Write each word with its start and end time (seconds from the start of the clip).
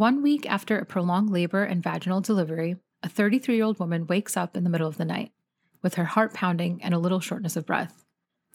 One 0.00 0.22
week 0.22 0.48
after 0.48 0.78
a 0.78 0.86
prolonged 0.86 1.28
labor 1.28 1.62
and 1.62 1.82
vaginal 1.82 2.22
delivery, 2.22 2.76
a 3.02 3.08
33 3.10 3.56
year 3.56 3.64
old 3.64 3.78
woman 3.78 4.06
wakes 4.06 4.34
up 4.34 4.56
in 4.56 4.64
the 4.64 4.70
middle 4.70 4.88
of 4.88 4.96
the 4.96 5.04
night 5.04 5.30
with 5.82 5.96
her 5.96 6.06
heart 6.06 6.32
pounding 6.32 6.82
and 6.82 6.94
a 6.94 6.98
little 6.98 7.20
shortness 7.20 7.54
of 7.54 7.66
breath. 7.66 8.02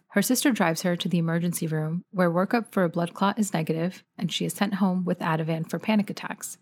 Her 0.08 0.23
sister 0.23 0.52
drives 0.52 0.81
her 0.81 0.96
to 0.96 1.08
the 1.08 1.20
emergency 1.20 1.68
room 1.68 2.04
where 2.10 2.31
workup 2.31 2.71
for 2.71 2.84
a 2.84 2.89
blood 2.89 3.13
clot 3.13 3.38
is 3.38 3.54
negative 3.54 4.04
and 4.18 4.34
she 4.34 4.46
is 4.46 4.54
sent 4.54 4.73
home 4.73 5.05
with 5.05 5.20
Ativan 5.20 5.70
for 5.70 5.78
panic 5.78 6.10
attacks. 6.10 6.58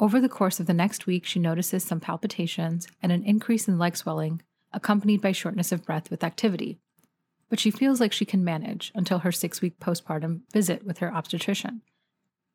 Over 0.00 0.20
the 0.20 0.28
course 0.28 0.58
of 0.58 0.66
the 0.66 0.74
next 0.74 1.06
week, 1.06 1.24
she 1.24 1.38
notices 1.38 1.84
some 1.84 2.00
palpitations 2.00 2.88
and 3.00 3.12
an 3.12 3.22
increase 3.22 3.68
in 3.68 3.78
leg 3.78 3.96
swelling, 3.96 4.42
accompanied 4.72 5.20
by 5.20 5.30
shortness 5.30 5.70
of 5.70 5.84
breath 5.84 6.10
with 6.10 6.24
activity. 6.24 6.80
But 7.48 7.60
she 7.60 7.70
feels 7.70 8.00
like 8.00 8.12
she 8.12 8.24
can 8.24 8.42
manage 8.42 8.90
until 8.92 9.20
her 9.20 9.30
six 9.30 9.62
week 9.62 9.78
postpartum 9.78 10.40
visit 10.52 10.84
with 10.84 10.98
her 10.98 11.14
obstetrician. 11.14 11.82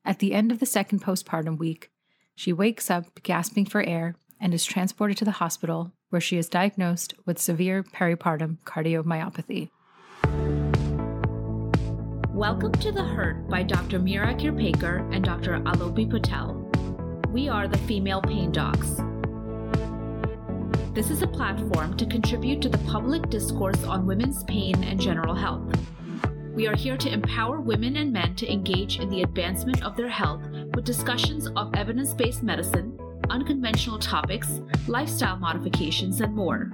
At 0.07 0.19
the 0.19 0.35
end 0.35 0.51
of 0.51 0.59
the 0.59 0.67
second 0.67 1.01
postpartum 1.01 1.57
week, 1.57 1.89
she 2.35 2.53
wakes 2.53 2.91
up 2.91 3.23
gasping 3.23 3.65
for 3.65 3.81
air 3.81 4.13
and 4.39 4.53
is 4.53 4.63
transported 4.63 5.17
to 5.17 5.25
the 5.25 5.31
hospital 5.31 5.93
where 6.11 6.21
she 6.21 6.37
is 6.37 6.47
diagnosed 6.47 7.15
with 7.25 7.41
severe 7.41 7.81
peripartum 7.81 8.59
cardiomyopathy. 8.65 9.71
Welcome 12.35 12.73
to 12.73 12.91
The 12.91 13.03
Hurt 13.03 13.49
by 13.49 13.63
Dr. 13.63 13.97
Mira 13.97 14.35
Kirpekar 14.35 15.11
and 15.11 15.25
Dr. 15.25 15.53
Alopi 15.61 16.07
Patel. 16.07 16.69
We 17.31 17.49
are 17.49 17.67
the 17.67 17.79
Female 17.79 18.21
Pain 18.21 18.51
Docs. 18.51 18.97
This 20.93 21.09
is 21.09 21.23
a 21.23 21.27
platform 21.27 21.97
to 21.97 22.05
contribute 22.05 22.61
to 22.61 22.69
the 22.69 22.77
public 22.89 23.27
discourse 23.31 23.83
on 23.83 24.05
women's 24.05 24.43
pain 24.43 24.83
and 24.83 25.01
general 25.01 25.33
health. 25.33 25.75
We 26.55 26.67
are 26.67 26.75
here 26.75 26.95
to 26.95 27.11
empower 27.11 27.59
women 27.59 27.97
and 27.97 28.13
men 28.13 28.33
to 28.35 28.49
engage 28.49 29.01
in 29.01 29.09
the 29.09 29.23
advancement 29.23 29.83
of 29.83 29.97
their 29.97 30.07
health 30.07 30.41
with 30.73 30.85
discussions 30.85 31.47
of 31.57 31.75
evidence 31.75 32.13
based 32.13 32.43
medicine, 32.43 32.97
unconventional 33.29 33.99
topics, 33.99 34.61
lifestyle 34.87 35.35
modifications, 35.35 36.21
and 36.21 36.33
more. 36.33 36.71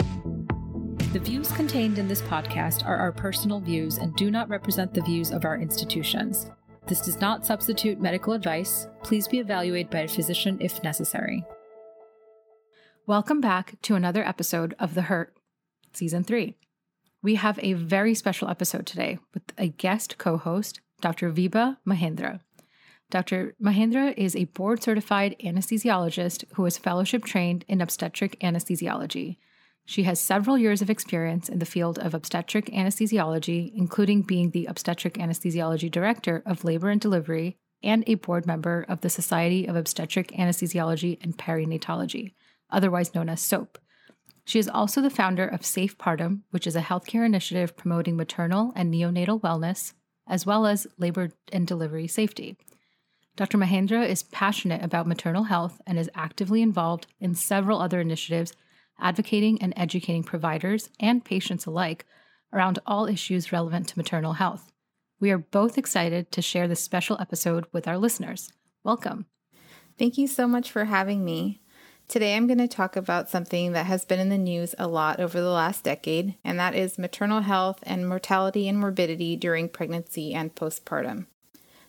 The 1.14 1.20
views 1.20 1.52
contained 1.54 1.98
in 1.98 2.08
this 2.08 2.22
podcast 2.22 2.86
are 2.86 2.96
our 2.96 3.12
personal 3.12 3.60
views 3.60 3.98
and 3.98 4.16
do 4.16 4.30
not 4.30 4.50
represent 4.50 4.94
the 4.94 5.02
views 5.02 5.32
of 5.32 5.46
our 5.46 5.58
institutions. 5.58 6.52
This 6.86 7.02
does 7.02 7.20
not 7.20 7.44
substitute 7.44 8.00
medical 8.00 8.34
advice. 8.34 8.88
Please 9.02 9.28
be 9.28 9.40
evaluated 9.40 9.90
by 9.90 10.02
a 10.02 10.08
physician 10.08 10.60
if 10.62 10.84
necessary. 10.84 11.44
Welcome 13.08 13.42
back 13.42 13.82
to 13.82 13.96
another 13.96 14.24
episode 14.24 14.76
of 14.78 14.94
The 14.94 15.02
Hurt, 15.02 15.34
Season 15.92 16.24
3. 16.24 16.56
We 17.24 17.36
have 17.36 17.60
a 17.62 17.74
very 17.74 18.16
special 18.16 18.50
episode 18.50 18.88
today 18.88 19.20
with 19.36 19.44
a 19.56 19.68
guest 19.68 20.18
co 20.18 20.38
host, 20.38 20.82
Dr. 21.02 21.32
Vibha 21.32 21.78
Mahendra. 21.88 22.40
Dr. 23.12 23.54
Mahendra 23.62 24.18
is 24.18 24.36
a 24.36 24.46
board 24.46 24.82
certified 24.82 25.36
anesthesiologist 25.44 26.46
who 26.56 26.66
is 26.66 26.80
fellowship 26.80 27.24
trained 27.24 27.64
in 27.68 27.80
obstetric 27.80 28.40
anesthesiology. 28.40 29.38
She 29.86 30.04
has 30.04 30.20
several 30.20 30.58
years 30.58 30.82
of 30.82 30.90
experience 30.90 31.48
in 31.48 31.60
the 31.60 31.66
field 31.66 32.00
of 32.00 32.16
obstetric 32.16 32.66
anesthesiology, 32.68 33.72
including 33.76 34.24
being 34.24 34.50
the 34.50 34.66
obstetric 34.66 35.16
anesthesiology 35.16 35.92
director 35.92 36.42
of 36.46 36.64
labor 36.64 36.90
and 36.90 37.02
delivery 37.02 37.58
and 37.84 38.04
a 38.08 38.16
board 38.16 38.48
member 38.48 38.84
of 38.90 39.02
the 39.02 39.10
Society 39.10 39.68
of 39.68 39.76
Obstetric 39.76 40.30
Anesthesiology 40.30 41.20
and 41.22 41.38
Perinatology, 41.38 42.34
otherwise 42.72 43.14
known 43.14 43.30
as 43.30 43.42
SOAP. 43.42 43.78
She 44.46 44.60
is 44.60 44.68
also 44.68 45.02
the 45.02 45.10
founder 45.10 45.48
of 45.48 45.66
Safe 45.66 45.98
Partum, 45.98 46.42
which 46.50 46.68
is 46.68 46.76
a 46.76 46.82
healthcare 46.82 47.26
initiative 47.26 47.78
promoting 47.78 48.18
maternal 48.18 48.74
and 48.76 48.94
neonatal 48.94 49.42
wellness, 49.42 49.94
as 50.28 50.46
well 50.46 50.66
as 50.66 50.88
labor 50.98 51.32
and 51.52 51.68
delivery 51.68 52.08
safety. 52.08 52.58
Dr. 53.36 53.58
Mahendra 53.58 54.08
is 54.08 54.24
passionate 54.24 54.84
about 54.84 55.08
maternal 55.08 55.46
health 55.46 55.80
and 55.88 55.98
is 55.98 56.10
actively 56.16 56.62
involved 56.62 57.08
in 57.20 57.34
several 57.34 57.80
other 57.80 58.02
initiatives 58.02 58.54
advocating 59.00 59.62
and 59.62 59.74
educating 59.76 60.24
providers 60.24 60.90
and 61.00 61.26
patients 61.26 61.66
alike 61.66 62.06
around 62.54 62.80
all 62.86 63.08
issues 63.08 63.52
relevant 63.52 63.88
to 63.88 63.98
maternal 63.98 64.34
health. 64.34 64.72
We 65.20 65.32
are 65.32 65.38
both 65.38 65.78
excited 65.78 66.32
to 66.32 66.42
share 66.42 66.68
this 66.68 66.84
special 66.84 67.18
episode 67.20 67.66
with 67.72 67.88
our 67.88 67.98
listeners. 67.98 68.52
Welcome. 68.84 69.26
Thank 69.98 70.18
you 70.18 70.28
so 70.28 70.48
much 70.48 70.72
for 70.72 70.86
having 70.86 71.24
me. 71.24 71.62
Today, 72.12 72.36
I'm 72.36 72.46
going 72.46 72.58
to 72.58 72.68
talk 72.68 72.98
about 72.98 73.30
something 73.30 73.72
that 73.72 73.86
has 73.86 74.04
been 74.04 74.20
in 74.20 74.28
the 74.28 74.38
news 74.38 74.76
a 74.78 74.86
lot 74.86 75.22
over 75.22 75.40
the 75.40 75.50
last 75.50 75.86
decade, 75.86 76.36
and 76.44 76.60
that 76.60 76.76
is 76.76 76.98
maternal 76.98 77.40
health 77.40 77.80
and 77.84 78.06
mortality 78.06 78.68
and 78.68 78.78
morbidity 78.78 79.38
during 79.38 79.70
pregnancy 79.70 80.34
and 80.34 80.54
postpartum. 80.54 81.28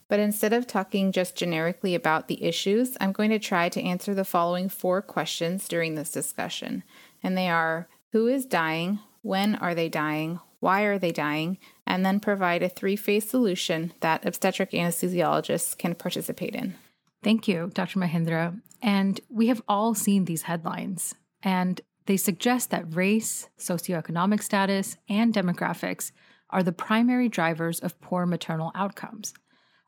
But 0.06 0.20
instead 0.20 0.52
of 0.52 0.68
talking 0.68 1.10
just 1.10 1.34
generically 1.34 1.96
about 1.96 2.28
the 2.28 2.44
issues, 2.44 2.96
I'm 3.00 3.10
going 3.10 3.30
to 3.30 3.40
try 3.40 3.68
to 3.70 3.82
answer 3.82 4.14
the 4.14 4.24
following 4.24 4.68
four 4.68 5.02
questions 5.02 5.66
during 5.66 5.96
this 5.96 6.12
discussion. 6.12 6.84
And 7.20 7.36
they 7.36 7.48
are 7.48 7.88
Who 8.12 8.28
is 8.28 8.46
dying? 8.46 9.00
When 9.22 9.56
are 9.56 9.74
they 9.74 9.88
dying? 9.88 10.38
Why 10.60 10.82
are 10.82 11.00
they 11.00 11.10
dying? 11.10 11.58
And 11.84 12.06
then 12.06 12.20
provide 12.20 12.62
a 12.62 12.68
three 12.68 12.94
phase 12.94 13.28
solution 13.28 13.92
that 13.98 14.24
obstetric 14.24 14.70
anesthesiologists 14.70 15.76
can 15.76 15.96
participate 15.96 16.54
in. 16.54 16.76
Thank 17.22 17.46
you, 17.46 17.70
Dr. 17.72 17.98
Mahendra. 17.98 18.60
And 18.82 19.20
we 19.30 19.46
have 19.46 19.62
all 19.68 19.94
seen 19.94 20.24
these 20.24 20.42
headlines, 20.42 21.14
and 21.42 21.80
they 22.06 22.16
suggest 22.16 22.70
that 22.70 22.94
race, 22.94 23.48
socioeconomic 23.58 24.42
status, 24.42 24.96
and 25.08 25.32
demographics 25.32 26.10
are 26.50 26.64
the 26.64 26.72
primary 26.72 27.28
drivers 27.28 27.78
of 27.78 28.00
poor 28.00 28.26
maternal 28.26 28.72
outcomes. 28.74 29.32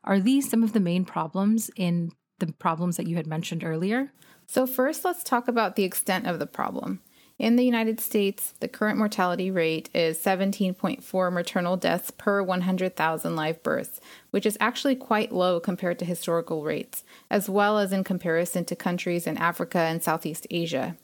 Are 0.05 0.19
these 0.19 0.49
some 0.49 0.63
of 0.63 0.71
the 0.71 0.79
main 0.79 1.03
problems 1.03 1.69
in 1.75 2.11
the 2.39 2.53
problems 2.53 2.95
that 2.97 3.07
you 3.07 3.17
had 3.17 3.27
mentioned 3.27 3.63
earlier? 3.63 4.13
So, 4.47 4.65
first, 4.65 5.03
let's 5.03 5.23
talk 5.23 5.47
about 5.47 5.75
the 5.75 5.83
extent 5.83 6.27
of 6.27 6.39
the 6.39 6.47
problem. 6.47 7.01
In 7.37 7.57
the 7.57 7.65
United 7.65 7.99
States, 7.99 8.53
the 8.61 8.69
current 8.69 8.97
mortality 8.97 9.51
rate 9.51 9.89
is 9.93 10.17
17.4 10.17 11.33
maternal 11.33 11.75
deaths 11.75 12.09
per 12.09 12.41
100,000 12.41 13.35
live 13.35 13.61
births, 13.61 13.99
which 14.31 14.45
is 14.45 14.57
actually 14.61 14.95
quite 14.95 15.33
low 15.33 15.59
compared 15.59 15.99
to 15.99 16.05
historical 16.05 16.63
rates, 16.63 17.03
as 17.29 17.49
well 17.49 17.77
as 17.77 17.91
in 17.91 18.05
comparison 18.05 18.63
to 18.65 18.75
countries 18.75 19.27
in 19.27 19.37
Africa 19.37 19.79
and 19.79 20.01
Southeast 20.01 20.47
Asia. 20.49 20.95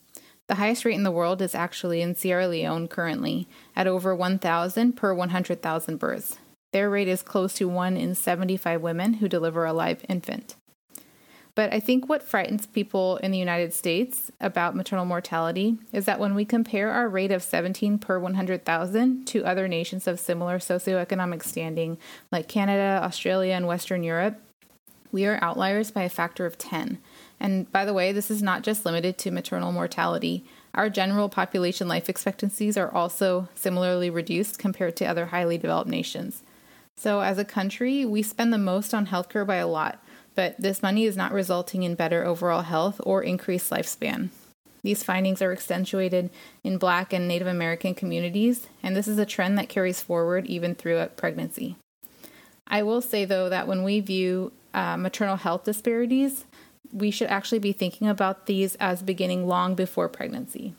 The 0.47 0.55
highest 0.55 0.85
rate 0.85 0.95
in 0.95 1.03
the 1.03 1.11
world 1.11 1.41
is 1.41 1.53
actually 1.53 2.01
in 2.01 2.15
Sierra 2.15 2.47
Leone 2.47 2.87
currently, 2.87 3.49
at 3.75 3.87
over 3.87 4.15
1,000 4.15 4.93
per 4.93 5.13
100,000 5.13 5.97
births. 5.97 6.37
Their 6.71 6.89
rate 6.89 7.09
is 7.09 7.21
close 7.21 7.53
to 7.55 7.67
1 7.67 7.97
in 7.97 8.15
75 8.15 8.81
women 8.81 9.15
who 9.15 9.27
deliver 9.27 9.65
a 9.65 9.73
live 9.73 10.05
infant. 10.07 10.55
But 11.53 11.73
I 11.73 11.79
think 11.79 12.07
what 12.07 12.23
frightens 12.23 12.65
people 12.65 13.17
in 13.17 13.31
the 13.31 13.37
United 13.37 13.73
States 13.73 14.31
about 14.39 14.75
maternal 14.75 15.05
mortality 15.05 15.77
is 15.91 16.05
that 16.05 16.19
when 16.19 16.33
we 16.33 16.45
compare 16.45 16.91
our 16.91 17.09
rate 17.09 17.31
of 17.31 17.43
17 17.43 17.99
per 17.99 18.19
100,000 18.19 19.25
to 19.27 19.45
other 19.45 19.67
nations 19.67 20.07
of 20.07 20.19
similar 20.19 20.59
socioeconomic 20.59 21.43
standing, 21.43 21.97
like 22.31 22.47
Canada, 22.47 23.01
Australia, 23.03 23.53
and 23.53 23.67
Western 23.67 24.03
Europe, 24.03 24.39
we 25.11 25.25
are 25.25 25.39
outliers 25.41 25.91
by 25.91 26.03
a 26.03 26.09
factor 26.09 26.45
of 26.45 26.57
10. 26.57 26.99
And 27.37 27.69
by 27.71 27.83
the 27.83 27.93
way, 27.93 28.13
this 28.13 28.31
is 28.31 28.41
not 28.41 28.61
just 28.61 28.85
limited 28.85 29.17
to 29.17 29.31
maternal 29.31 29.73
mortality. 29.73 30.45
Our 30.73 30.89
general 30.89 31.27
population 31.27 31.89
life 31.89 32.07
expectancies 32.07 32.77
are 32.77 32.93
also 32.93 33.49
similarly 33.55 34.09
reduced 34.09 34.57
compared 34.57 34.95
to 34.97 35.05
other 35.05 35.27
highly 35.27 35.57
developed 35.57 35.89
nations. 35.89 36.43
So, 36.95 37.21
as 37.21 37.37
a 37.37 37.45
country, 37.45 38.05
we 38.05 38.21
spend 38.21 38.53
the 38.53 38.57
most 38.57 38.93
on 38.93 39.07
healthcare 39.07 39.45
by 39.45 39.55
a 39.55 39.67
lot 39.67 40.01
but 40.35 40.55
this 40.59 40.81
money 40.81 41.05
is 41.05 41.17
not 41.17 41.31
resulting 41.31 41.83
in 41.83 41.95
better 41.95 42.25
overall 42.25 42.61
health 42.61 42.99
or 43.03 43.21
increased 43.23 43.69
lifespan. 43.69 44.29
These 44.83 45.03
findings 45.03 45.41
are 45.41 45.51
accentuated 45.51 46.29
in 46.63 46.77
Black 46.77 47.13
and 47.13 47.27
Native 47.27 47.47
American 47.47 47.93
communities, 47.93 48.67
and 48.81 48.95
this 48.95 49.07
is 49.07 49.19
a 49.19 49.25
trend 49.25 49.57
that 49.57 49.69
carries 49.69 50.01
forward 50.01 50.47
even 50.47 50.73
throughout 50.73 51.17
pregnancy. 51.17 51.75
I 52.67 52.83
will 52.83 53.01
say, 53.01 53.25
though, 53.25 53.49
that 53.49 53.67
when 53.67 53.83
we 53.83 53.99
view 53.99 54.53
uh, 54.73 54.97
maternal 54.97 55.35
health 55.35 55.65
disparities, 55.65 56.45
we 56.91 57.11
should 57.11 57.27
actually 57.27 57.59
be 57.59 57.73
thinking 57.73 58.07
about 58.07 58.47
these 58.47 58.75
as 58.75 59.03
beginning 59.03 59.47
long 59.47 59.75
before 59.75 60.09
pregnancy. 60.09 60.73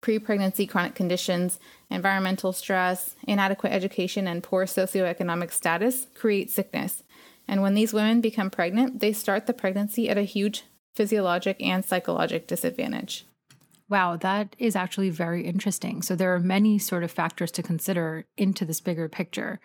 Pre 0.00 0.18
pregnancy 0.18 0.66
chronic 0.66 0.94
conditions, 0.94 1.58
environmental 1.90 2.52
stress, 2.52 3.16
inadequate 3.26 3.72
education, 3.72 4.28
and 4.28 4.42
poor 4.42 4.64
socioeconomic 4.64 5.50
status 5.50 6.06
create 6.14 6.50
sickness, 6.50 7.02
and 7.48 7.62
when 7.62 7.74
these 7.74 7.94
women 7.94 8.20
become 8.20 8.50
pregnant, 8.50 9.00
they 9.00 9.12
start 9.12 9.46
the 9.46 9.54
pregnancy 9.54 10.08
at 10.08 10.18
a 10.18 10.22
huge 10.22 10.64
physiologic 10.94 11.56
and 11.60 11.84
psychologic 11.84 12.46
disadvantage. 12.46 13.24
Wow, 13.88 14.16
that 14.16 14.54
is 14.58 14.76
actually 14.76 15.08
very 15.08 15.46
interesting. 15.46 16.02
So 16.02 16.14
there 16.14 16.34
are 16.34 16.40
many 16.40 16.78
sort 16.78 17.04
of 17.04 17.10
factors 17.10 17.50
to 17.52 17.62
consider 17.62 18.26
into 18.36 18.66
this 18.66 18.82
bigger 18.82 19.08
picture. 19.08 19.60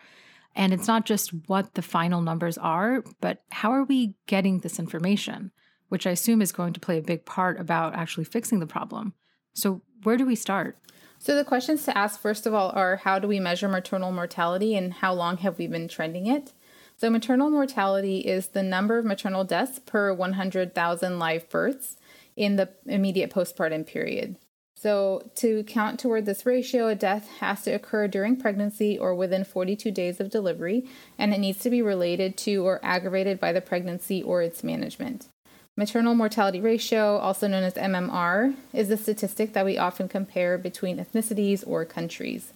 And 0.55 0.71
it's 0.71 0.87
not 0.87 1.05
just 1.05 1.31
what 1.47 1.73
the 1.73 1.81
final 1.81 2.21
numbers 2.21 2.57
are, 2.57 3.03
but 3.19 3.43
how 3.51 3.71
are 3.71 3.83
we 3.83 4.15
getting 4.27 4.59
this 4.59 4.79
information, 4.79 5.51
which 5.89 6.07
I 6.07 6.11
assume 6.11 6.41
is 6.41 6.51
going 6.51 6.73
to 6.73 6.79
play 6.79 6.99
a 6.99 7.01
big 7.01 7.25
part 7.25 7.59
about 7.59 7.95
actually 7.95 8.25
fixing 8.25 8.59
the 8.59 8.67
problem. 8.67 9.13
So, 9.53 9.81
where 10.03 10.15
do 10.15 10.25
we 10.25 10.35
start? 10.35 10.77
So, 11.17 11.35
the 11.35 11.43
questions 11.43 11.83
to 11.85 11.97
ask, 11.97 12.19
first 12.19 12.45
of 12.45 12.53
all, 12.53 12.69
are 12.75 12.97
how 12.97 13.17
do 13.17 13.27
we 13.27 13.39
measure 13.39 13.67
maternal 13.67 14.11
mortality 14.11 14.75
and 14.75 14.93
how 14.93 15.13
long 15.13 15.37
have 15.37 15.57
we 15.57 15.67
been 15.67 15.87
trending 15.87 16.27
it? 16.27 16.53
So, 16.97 17.09
maternal 17.09 17.49
mortality 17.49 18.19
is 18.19 18.47
the 18.47 18.63
number 18.63 18.97
of 18.97 19.05
maternal 19.05 19.43
deaths 19.43 19.79
per 19.79 20.13
100,000 20.13 21.19
live 21.19 21.49
births 21.49 21.97
in 22.35 22.55
the 22.55 22.69
immediate 22.85 23.31
postpartum 23.31 23.85
period. 23.85 24.35
So, 24.75 25.31
to 25.35 25.63
count 25.63 25.99
toward 25.99 26.25
this 26.25 26.45
ratio, 26.45 26.87
a 26.87 26.95
death 26.95 27.29
has 27.39 27.63
to 27.63 27.71
occur 27.71 28.07
during 28.07 28.35
pregnancy 28.35 28.97
or 28.97 29.15
within 29.15 29.45
42 29.45 29.91
days 29.91 30.19
of 30.19 30.29
delivery, 30.29 30.85
and 31.17 31.33
it 31.33 31.39
needs 31.39 31.59
to 31.59 31.69
be 31.69 31.81
related 31.81 32.37
to 32.39 32.65
or 32.65 32.79
aggravated 32.83 33.39
by 33.39 33.53
the 33.53 33.61
pregnancy 33.61 34.21
or 34.21 34.41
its 34.41 34.63
management. 34.63 35.27
Maternal 35.75 36.13
mortality 36.13 36.59
ratio, 36.59 37.17
also 37.17 37.47
known 37.47 37.63
as 37.63 37.73
MMR, 37.73 38.55
is 38.73 38.91
a 38.91 38.97
statistic 38.97 39.53
that 39.53 39.65
we 39.65 39.77
often 39.77 40.07
compare 40.07 40.57
between 40.57 40.97
ethnicities 40.97 41.63
or 41.65 41.85
countries. 41.85 42.53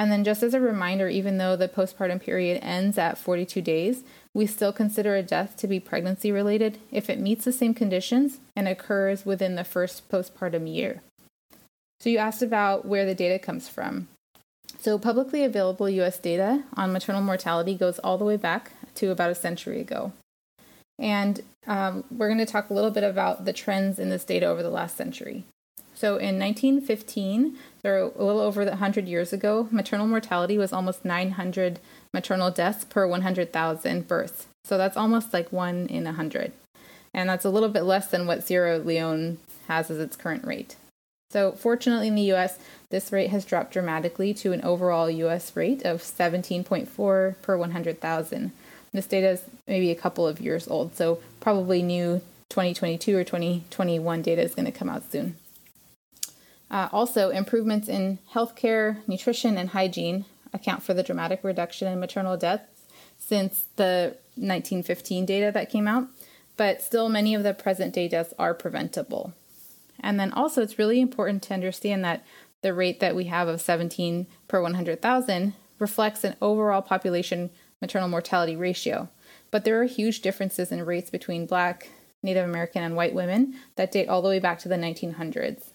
And 0.00 0.10
then, 0.10 0.24
just 0.24 0.42
as 0.42 0.54
a 0.54 0.60
reminder, 0.60 1.10
even 1.10 1.36
though 1.36 1.56
the 1.56 1.68
postpartum 1.68 2.22
period 2.22 2.58
ends 2.62 2.96
at 2.96 3.18
42 3.18 3.60
days, 3.60 4.02
we 4.32 4.46
still 4.46 4.72
consider 4.72 5.14
a 5.14 5.22
death 5.22 5.58
to 5.58 5.66
be 5.66 5.78
pregnancy 5.78 6.32
related 6.32 6.78
if 6.90 7.10
it 7.10 7.20
meets 7.20 7.44
the 7.44 7.52
same 7.52 7.74
conditions 7.74 8.38
and 8.56 8.66
occurs 8.66 9.26
within 9.26 9.56
the 9.56 9.62
first 9.62 10.08
postpartum 10.08 10.74
year. 10.74 11.02
So, 12.00 12.08
you 12.08 12.16
asked 12.16 12.40
about 12.40 12.86
where 12.86 13.04
the 13.04 13.14
data 13.14 13.38
comes 13.38 13.68
from. 13.68 14.08
So, 14.80 14.98
publicly 14.98 15.44
available 15.44 15.90
US 15.90 16.18
data 16.18 16.64
on 16.78 16.94
maternal 16.94 17.20
mortality 17.20 17.74
goes 17.74 17.98
all 17.98 18.16
the 18.16 18.24
way 18.24 18.38
back 18.38 18.72
to 18.94 19.10
about 19.10 19.30
a 19.30 19.34
century 19.34 19.82
ago. 19.82 20.14
And 20.98 21.42
um, 21.66 22.04
we're 22.10 22.28
going 22.28 22.38
to 22.38 22.46
talk 22.46 22.70
a 22.70 22.74
little 22.74 22.90
bit 22.90 23.04
about 23.04 23.44
the 23.44 23.52
trends 23.52 23.98
in 23.98 24.08
this 24.08 24.24
data 24.24 24.46
over 24.46 24.62
the 24.62 24.70
last 24.70 24.96
century. 24.96 25.44
So 26.00 26.16
in 26.16 26.38
1915, 26.38 27.58
so 27.82 28.12
a 28.16 28.24
little 28.24 28.40
over 28.40 28.64
100 28.64 29.08
years 29.08 29.32
ago, 29.32 29.68
maternal 29.70 30.06
mortality 30.06 30.58
was 30.58 30.72
almost 30.72 31.04
900 31.04 31.80
maternal 32.12 32.50
deaths 32.50 32.84
per 32.84 33.06
100,000 33.06 34.06
births. 34.06 34.46
So 34.64 34.76
that's 34.76 34.96
almost 34.96 35.32
like 35.32 35.52
one 35.52 35.86
in 35.86 36.04
100. 36.04 36.52
And 37.14 37.28
that's 37.28 37.44
a 37.44 37.50
little 37.50 37.68
bit 37.68 37.82
less 37.82 38.08
than 38.08 38.26
what 38.26 38.44
Sierra 38.44 38.78
Leone 38.78 39.38
has 39.68 39.90
as 39.90 39.98
its 39.98 40.16
current 40.16 40.44
rate. 40.44 40.76
So, 41.30 41.52
fortunately, 41.52 42.08
in 42.08 42.16
the 42.16 42.32
US, 42.32 42.58
this 42.90 43.12
rate 43.12 43.30
has 43.30 43.44
dropped 43.44 43.72
dramatically 43.72 44.34
to 44.34 44.52
an 44.52 44.62
overall 44.62 45.08
US 45.08 45.54
rate 45.56 45.82
of 45.82 46.02
17.4 46.02 47.34
per 47.40 47.56
100,000. 47.56 48.52
This 48.92 49.06
data 49.06 49.30
is 49.30 49.42
maybe 49.68 49.90
a 49.92 49.96
couple 49.96 50.26
of 50.26 50.40
years 50.40 50.66
old, 50.66 50.96
so 50.96 51.20
probably 51.38 51.82
new 51.82 52.20
2022 52.48 53.16
or 53.16 53.22
2021 53.22 54.22
data 54.22 54.42
is 54.42 54.56
going 54.56 54.66
to 54.66 54.72
come 54.72 54.88
out 54.88 55.10
soon. 55.10 55.36
Uh, 56.70 56.88
also, 56.92 57.30
improvements 57.30 57.88
in 57.88 58.18
healthcare, 58.32 58.98
nutrition, 59.08 59.58
and 59.58 59.70
hygiene 59.70 60.24
account 60.52 60.82
for 60.82 60.94
the 60.94 61.02
dramatic 61.02 61.40
reduction 61.42 61.88
in 61.88 61.98
maternal 61.98 62.36
deaths 62.36 62.82
since 63.18 63.66
the 63.76 64.16
1915 64.36 65.26
data 65.26 65.50
that 65.52 65.70
came 65.70 65.88
out, 65.88 66.08
but 66.56 66.80
still 66.80 67.08
many 67.08 67.34
of 67.34 67.42
the 67.42 67.52
present 67.52 67.92
day 67.92 68.08
deaths 68.08 68.32
are 68.38 68.54
preventable. 68.54 69.32
And 69.98 70.18
then 70.18 70.32
also, 70.32 70.62
it's 70.62 70.78
really 70.78 71.00
important 71.00 71.42
to 71.44 71.54
understand 71.54 72.04
that 72.04 72.24
the 72.62 72.72
rate 72.72 73.00
that 73.00 73.16
we 73.16 73.24
have 73.24 73.48
of 73.48 73.60
17 73.60 74.26
per 74.48 74.62
100,000 74.62 75.54
reflects 75.78 76.24
an 76.24 76.36
overall 76.40 76.82
population 76.82 77.50
maternal 77.80 78.08
mortality 78.08 78.56
ratio. 78.56 79.08
But 79.50 79.64
there 79.64 79.80
are 79.80 79.84
huge 79.84 80.20
differences 80.20 80.70
in 80.70 80.84
rates 80.84 81.10
between 81.10 81.46
Black, 81.46 81.90
Native 82.22 82.48
American, 82.48 82.82
and 82.82 82.96
white 82.96 83.14
women 83.14 83.56
that 83.76 83.90
date 83.90 84.08
all 84.08 84.22
the 84.22 84.28
way 84.28 84.38
back 84.38 84.58
to 84.60 84.68
the 84.68 84.76
1900s. 84.76 85.70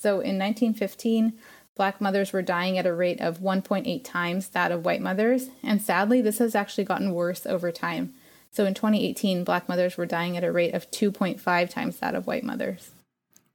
So 0.00 0.14
in 0.14 0.38
1915, 0.38 1.34
Black 1.76 2.00
mothers 2.00 2.32
were 2.32 2.40
dying 2.40 2.78
at 2.78 2.86
a 2.86 2.94
rate 2.94 3.20
of 3.20 3.40
1.8 3.40 4.02
times 4.02 4.48
that 4.48 4.72
of 4.72 4.84
white 4.84 5.02
mothers, 5.02 5.50
and 5.62 5.80
sadly, 5.80 6.22
this 6.22 6.38
has 6.38 6.54
actually 6.54 6.84
gotten 6.84 7.12
worse 7.12 7.44
over 7.44 7.70
time. 7.70 8.14
So 8.50 8.64
in 8.64 8.72
2018, 8.72 9.44
Black 9.44 9.68
mothers 9.68 9.98
were 9.98 10.06
dying 10.06 10.38
at 10.38 10.44
a 10.44 10.50
rate 10.50 10.74
of 10.74 10.90
2.5 10.90 11.68
times 11.68 11.98
that 11.98 12.14
of 12.14 12.26
white 12.26 12.44
mothers. 12.44 12.92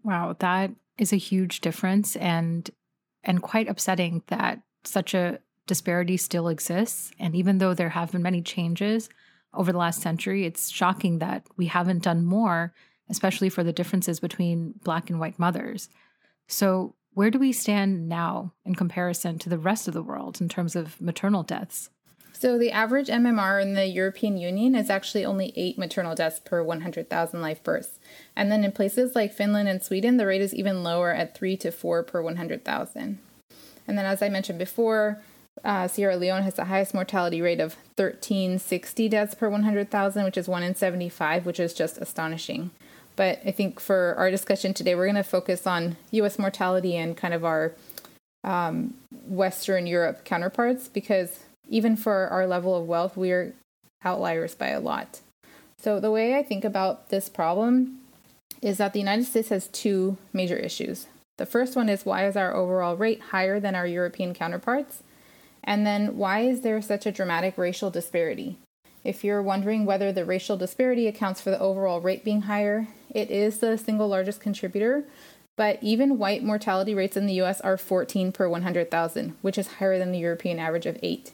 Wow, 0.03 0.35
that 0.37 0.69
is 0.99 1.11
a 1.11 1.17
huge 1.17 1.61
difference 1.61 2.15
and 2.15 2.69
and 3.23 3.41
quite 3.41 3.67
upsetting 3.67 4.21
that 4.27 4.61
such 4.83 5.15
a 5.15 5.39
disparity 5.65 6.15
still 6.15 6.47
exists. 6.47 7.11
And 7.19 7.35
even 7.35 7.57
though 7.57 7.73
there 7.73 7.89
have 7.89 8.11
been 8.11 8.21
many 8.21 8.43
changes 8.43 9.09
over 9.51 9.71
the 9.71 9.79
last 9.79 9.99
century, 9.99 10.45
it's 10.45 10.69
shocking 10.69 11.17
that 11.19 11.47
we 11.57 11.65
haven't 11.65 12.03
done 12.03 12.23
more, 12.23 12.71
especially 13.09 13.49
for 13.49 13.63
the 13.63 13.73
differences 13.73 14.19
between 14.19 14.75
Black 14.83 15.09
and 15.09 15.19
white 15.19 15.39
mothers. 15.39 15.89
So, 16.47 16.95
where 17.13 17.31
do 17.31 17.39
we 17.39 17.53
stand 17.53 18.09
now 18.09 18.53
in 18.65 18.75
comparison 18.75 19.39
to 19.39 19.49
the 19.49 19.57
rest 19.57 19.87
of 19.87 19.93
the 19.93 20.03
world 20.03 20.41
in 20.41 20.49
terms 20.49 20.75
of 20.75 20.99
maternal 21.01 21.43
deaths? 21.43 21.89
So, 22.33 22.57
the 22.57 22.71
average 22.71 23.07
MMR 23.07 23.61
in 23.61 23.73
the 23.73 23.87
European 23.87 24.37
Union 24.37 24.75
is 24.75 24.89
actually 24.89 25.23
only 25.23 25.53
eight 25.55 25.77
maternal 25.77 26.13
deaths 26.13 26.41
per 26.43 26.61
100,000 26.61 27.41
live 27.41 27.63
births. 27.63 27.99
And 28.35 28.51
then 28.51 28.63
in 28.63 28.73
places 28.73 29.15
like 29.15 29.33
Finland 29.33 29.69
and 29.69 29.81
Sweden, 29.81 30.17
the 30.17 30.25
rate 30.25 30.41
is 30.41 30.53
even 30.53 30.83
lower 30.83 31.13
at 31.13 31.35
three 31.35 31.55
to 31.57 31.71
four 31.71 32.03
per 32.03 32.21
100,000. 32.21 33.19
And 33.87 33.97
then, 33.97 34.05
as 34.05 34.21
I 34.21 34.29
mentioned 34.29 34.59
before, 34.59 35.21
uh, 35.63 35.87
Sierra 35.87 36.17
Leone 36.17 36.43
has 36.43 36.55
the 36.55 36.65
highest 36.65 36.93
mortality 36.93 37.41
rate 37.41 37.61
of 37.61 37.75
1360 37.95 39.07
deaths 39.09 39.33
per 39.33 39.49
100,000, 39.49 40.23
which 40.25 40.37
is 40.37 40.47
1 40.47 40.63
in 40.63 40.75
75, 40.75 41.45
which 41.45 41.59
is 41.59 41.73
just 41.73 41.97
astonishing. 41.97 42.71
But 43.15 43.39
I 43.45 43.51
think 43.51 43.79
for 43.79 44.15
our 44.17 44.29
discussion 44.29 44.73
today, 44.73 44.95
we're 44.95 45.05
going 45.05 45.15
to 45.15 45.23
focus 45.23 45.65
on 45.65 45.97
US 46.11 46.37
mortality 46.37 46.95
and 46.95 47.15
kind 47.15 47.33
of 47.33 47.45
our 47.45 47.73
um, 48.43 48.93
Western 49.27 49.87
Europe 49.87 50.23
counterparts 50.23 50.87
because 50.87 51.39
even 51.67 51.95
for 51.95 52.27
our 52.27 52.45
level 52.45 52.75
of 52.75 52.87
wealth, 52.87 53.17
we 53.17 53.31
are 53.31 53.53
outliers 54.03 54.53
by 54.53 54.67
a 54.67 54.79
lot. 54.79 55.21
So, 55.77 55.99
the 55.99 56.11
way 56.11 56.37
I 56.37 56.43
think 56.43 56.63
about 56.63 57.09
this 57.09 57.29
problem 57.29 57.99
is 58.61 58.77
that 58.77 58.93
the 58.93 58.99
United 58.99 59.25
States 59.25 59.49
has 59.49 59.67
two 59.67 60.17
major 60.33 60.55
issues. 60.55 61.07
The 61.37 61.45
first 61.45 61.75
one 61.75 61.89
is 61.89 62.05
why 62.05 62.27
is 62.27 62.37
our 62.37 62.55
overall 62.55 62.95
rate 62.95 63.21
higher 63.31 63.59
than 63.59 63.75
our 63.75 63.85
European 63.85 64.33
counterparts? 64.33 65.03
And 65.63 65.85
then, 65.85 66.17
why 66.17 66.41
is 66.41 66.61
there 66.61 66.81
such 66.81 67.05
a 67.05 67.11
dramatic 67.11 67.57
racial 67.57 67.89
disparity? 67.89 68.57
If 69.03 69.23
you're 69.23 69.41
wondering 69.41 69.85
whether 69.85 70.11
the 70.11 70.25
racial 70.25 70.57
disparity 70.57 71.07
accounts 71.07 71.41
for 71.41 71.51
the 71.51 71.59
overall 71.59 72.01
rate 72.01 72.23
being 72.23 72.43
higher, 72.43 72.87
it 73.15 73.31
is 73.31 73.59
the 73.59 73.77
single 73.77 74.07
largest 74.07 74.41
contributor. 74.41 75.05
But 75.57 75.79
even 75.81 76.17
white 76.17 76.43
mortality 76.43 76.93
rates 76.93 77.15
in 77.15 77.27
the 77.27 77.41
US 77.41 77.61
are 77.61 77.77
14 77.77 78.33
per 78.33 78.49
100,000, 78.49 79.35
which 79.41 79.57
is 79.57 79.67
higher 79.67 79.97
than 79.97 80.11
the 80.11 80.19
European 80.19 80.59
average 80.59 80.85
of 80.85 80.99
8. 81.01 81.31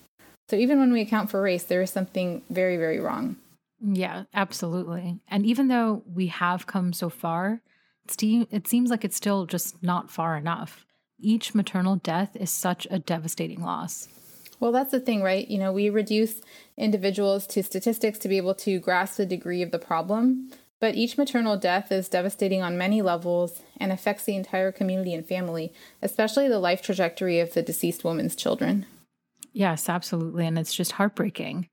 So 0.47 0.55
even 0.57 0.79
when 0.79 0.93
we 0.93 1.01
account 1.01 1.31
for 1.31 1.41
race, 1.41 1.63
there 1.63 1.81
is 1.81 1.89
something 1.89 2.43
very, 2.49 2.77
very 2.77 2.99
wrong. 2.99 3.37
Yeah, 3.83 4.25
absolutely. 4.33 5.19
And 5.27 5.43
even 5.45 5.69
though 5.69 6.03
we 6.05 6.27
have 6.27 6.67
come 6.67 6.93
so 6.93 7.09
far, 7.09 7.61
it 8.07 8.67
seems 8.67 8.89
like 8.91 9.03
it's 9.03 9.15
still 9.15 9.47
just 9.47 9.81
not 9.81 10.11
far 10.11 10.37
enough. 10.37 10.85
Each 11.19 11.55
maternal 11.55 11.95
death 11.95 12.35
is 12.35 12.51
such 12.51 12.85
a 12.91 12.99
devastating 12.99 13.61
loss. 13.63 14.07
Well, 14.59 14.71
that's 14.71 14.91
the 14.91 14.99
thing, 14.99 15.23
right? 15.23 15.47
You 15.47 15.57
know, 15.57 15.71
we 15.71 15.89
reduce 15.89 16.41
individuals 16.77 17.47
to 17.47 17.63
statistics 17.63 18.19
to 18.19 18.27
be 18.27 18.37
able 18.37 18.53
to 18.55 18.79
grasp 18.79 19.17
the 19.17 19.25
degree 19.25 19.63
of 19.63 19.71
the 19.71 19.79
problem, 19.79 20.51
but 20.81 20.95
each 20.95 21.17
maternal 21.17 21.55
death 21.55 21.91
is 21.91 22.09
devastating 22.09 22.61
on 22.61 22.77
many 22.77 23.01
levels 23.01 23.61
and 23.77 23.91
affects 23.91 24.25
the 24.25 24.35
entire 24.35 24.71
community 24.71 25.13
and 25.13 25.25
family, 25.25 25.71
especially 26.01 26.49
the 26.49 26.59
life 26.59 26.81
trajectory 26.81 27.39
of 27.39 27.53
the 27.53 27.61
deceased 27.61 28.03
woman's 28.03 28.35
children. 28.35 28.87
Yes, 29.53 29.87
absolutely. 29.87 30.45
And 30.47 30.57
it's 30.57 30.73
just 30.73 30.93
heartbreaking. 30.93 31.67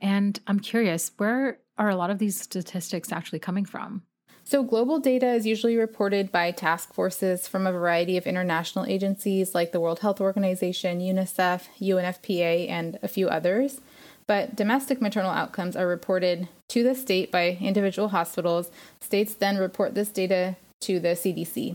And 0.00 0.38
I'm 0.46 0.60
curious, 0.60 1.12
where 1.16 1.60
are 1.78 1.88
a 1.88 1.96
lot 1.96 2.10
of 2.10 2.18
these 2.18 2.38
statistics 2.40 3.12
actually 3.12 3.38
coming 3.38 3.64
from? 3.64 4.02
So, 4.44 4.62
global 4.62 4.98
data 4.98 5.26
is 5.32 5.46
usually 5.46 5.76
reported 5.76 6.32
by 6.32 6.52
task 6.52 6.94
forces 6.94 7.46
from 7.46 7.66
a 7.66 7.72
variety 7.72 8.16
of 8.16 8.26
international 8.26 8.86
agencies 8.86 9.54
like 9.54 9.72
the 9.72 9.80
World 9.80 9.98
Health 9.98 10.22
Organization, 10.22 11.00
UNICEF, 11.00 11.66
UNFPA, 11.78 12.70
and 12.70 12.98
a 13.02 13.08
few 13.08 13.28
others. 13.28 13.82
But 14.28 14.54
domestic 14.54 15.00
maternal 15.00 15.32
outcomes 15.32 15.74
are 15.74 15.88
reported 15.88 16.48
to 16.68 16.84
the 16.84 16.94
state 16.94 17.32
by 17.32 17.58
individual 17.60 18.10
hospitals. 18.10 18.70
States 19.00 19.34
then 19.34 19.56
report 19.56 19.94
this 19.94 20.10
data 20.10 20.54
to 20.82 21.00
the 21.00 21.08
CDC. 21.08 21.74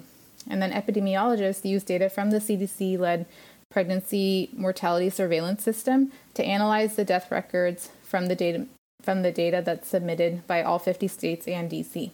And 0.49 0.61
then 0.61 0.71
epidemiologists 0.71 1.65
use 1.65 1.83
data 1.83 2.09
from 2.09 2.29
the 2.29 2.37
CDC 2.37 2.97
led 2.97 3.25
pregnancy 3.71 4.49
mortality 4.53 5.09
surveillance 5.09 5.63
system 5.63 6.11
to 6.35 6.45
analyze 6.45 6.95
the 6.95 7.03
death 7.03 7.31
records 7.31 7.89
from 8.03 8.27
the 8.27 8.35
data 8.35 8.67
from 9.01 9.23
the 9.23 9.31
data 9.31 9.61
that's 9.65 9.89
submitted 9.89 10.47
by 10.47 10.63
all 10.63 10.79
50 10.79 11.09
states 11.09 11.45
and 11.45 11.69
DC. 11.69 12.11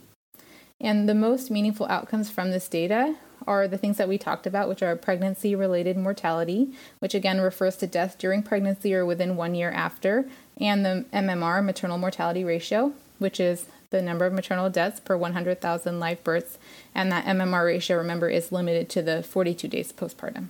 And 0.82 1.08
the 1.08 1.14
most 1.14 1.52
meaningful 1.52 1.86
outcomes 1.88 2.32
from 2.32 2.50
this 2.50 2.68
data 2.68 3.16
are 3.48 3.68
the 3.68 3.78
things 3.78 3.98
that 3.98 4.10
we 4.10 4.18
talked 4.18 4.48
about, 4.48 4.70
which 4.70 4.84
are 4.84 4.96
pregnancy 4.96 5.56
related 5.56 5.98
mortality, 5.98 6.72
which 7.00 7.14
again 7.14 7.42
refers 7.42 7.76
to 7.78 7.88
death 7.88 8.18
during 8.18 8.44
pregnancy 8.44 8.94
or 8.94 9.06
within 9.06 9.36
one 9.36 9.56
year 9.56 9.72
after, 9.72 10.26
and 10.60 10.86
the 10.86 11.06
MMR, 11.14 11.64
maternal 11.64 11.98
mortality 11.98 12.44
ratio, 12.44 12.94
which 13.18 13.40
is 13.40 13.66
the 13.90 14.02
number 14.02 14.26
of 14.26 14.34
maternal 14.34 14.70
deaths 14.70 15.00
per 15.00 15.18
100,000 15.18 16.00
live 16.00 16.24
births. 16.24 16.58
And 16.94 17.12
that 17.12 17.26
MMR 17.26 17.66
ratio, 17.66 17.98
remember, 17.98 18.30
is 18.30 18.52
limited 18.52 18.90
to 18.90 19.02
the 19.02 19.24
42 19.24 19.68
days 19.68 19.92
postpartum. 19.92 20.50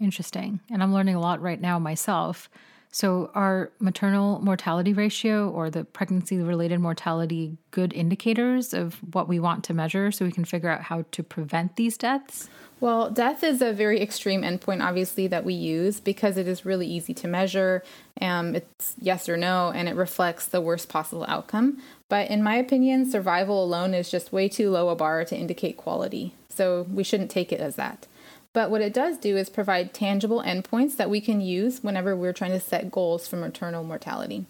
Interesting. 0.00 0.60
And 0.70 0.82
I'm 0.82 0.92
learning 0.92 1.14
a 1.14 1.20
lot 1.20 1.40
right 1.40 1.60
now 1.60 1.78
myself. 1.78 2.48
So, 2.96 3.30
are 3.34 3.72
maternal 3.78 4.40
mortality 4.40 4.94
ratio 4.94 5.50
or 5.50 5.68
the 5.68 5.84
pregnancy 5.84 6.38
related 6.38 6.80
mortality 6.80 7.58
good 7.70 7.92
indicators 7.92 8.72
of 8.72 8.94
what 9.12 9.28
we 9.28 9.38
want 9.38 9.64
to 9.64 9.74
measure 9.74 10.10
so 10.10 10.24
we 10.24 10.32
can 10.32 10.46
figure 10.46 10.70
out 10.70 10.80
how 10.80 11.04
to 11.12 11.22
prevent 11.22 11.76
these 11.76 11.98
deaths? 11.98 12.48
Well, 12.80 13.10
death 13.10 13.44
is 13.44 13.60
a 13.60 13.74
very 13.74 14.00
extreme 14.00 14.40
endpoint, 14.40 14.82
obviously, 14.82 15.26
that 15.26 15.44
we 15.44 15.52
use 15.52 16.00
because 16.00 16.38
it 16.38 16.48
is 16.48 16.64
really 16.64 16.86
easy 16.86 17.12
to 17.12 17.28
measure. 17.28 17.82
Um, 18.18 18.54
it's 18.54 18.94
yes 18.98 19.28
or 19.28 19.36
no, 19.36 19.72
and 19.74 19.90
it 19.90 19.94
reflects 19.94 20.46
the 20.46 20.62
worst 20.62 20.88
possible 20.88 21.26
outcome. 21.28 21.82
But 22.08 22.30
in 22.30 22.42
my 22.42 22.56
opinion, 22.56 23.10
survival 23.10 23.62
alone 23.62 23.92
is 23.92 24.10
just 24.10 24.32
way 24.32 24.48
too 24.48 24.70
low 24.70 24.88
a 24.88 24.96
bar 24.96 25.22
to 25.26 25.36
indicate 25.36 25.76
quality. 25.76 26.32
So 26.48 26.86
we 26.90 27.04
shouldn't 27.04 27.30
take 27.30 27.52
it 27.52 27.60
as 27.60 27.76
that. 27.76 28.06
But 28.56 28.70
what 28.70 28.80
it 28.80 28.94
does 28.94 29.18
do 29.18 29.36
is 29.36 29.50
provide 29.50 29.92
tangible 29.92 30.42
endpoints 30.42 30.96
that 30.96 31.10
we 31.10 31.20
can 31.20 31.42
use 31.42 31.84
whenever 31.84 32.16
we're 32.16 32.32
trying 32.32 32.52
to 32.52 32.58
set 32.58 32.90
goals 32.90 33.28
for 33.28 33.36
maternal 33.36 33.84
mortality. 33.84 34.46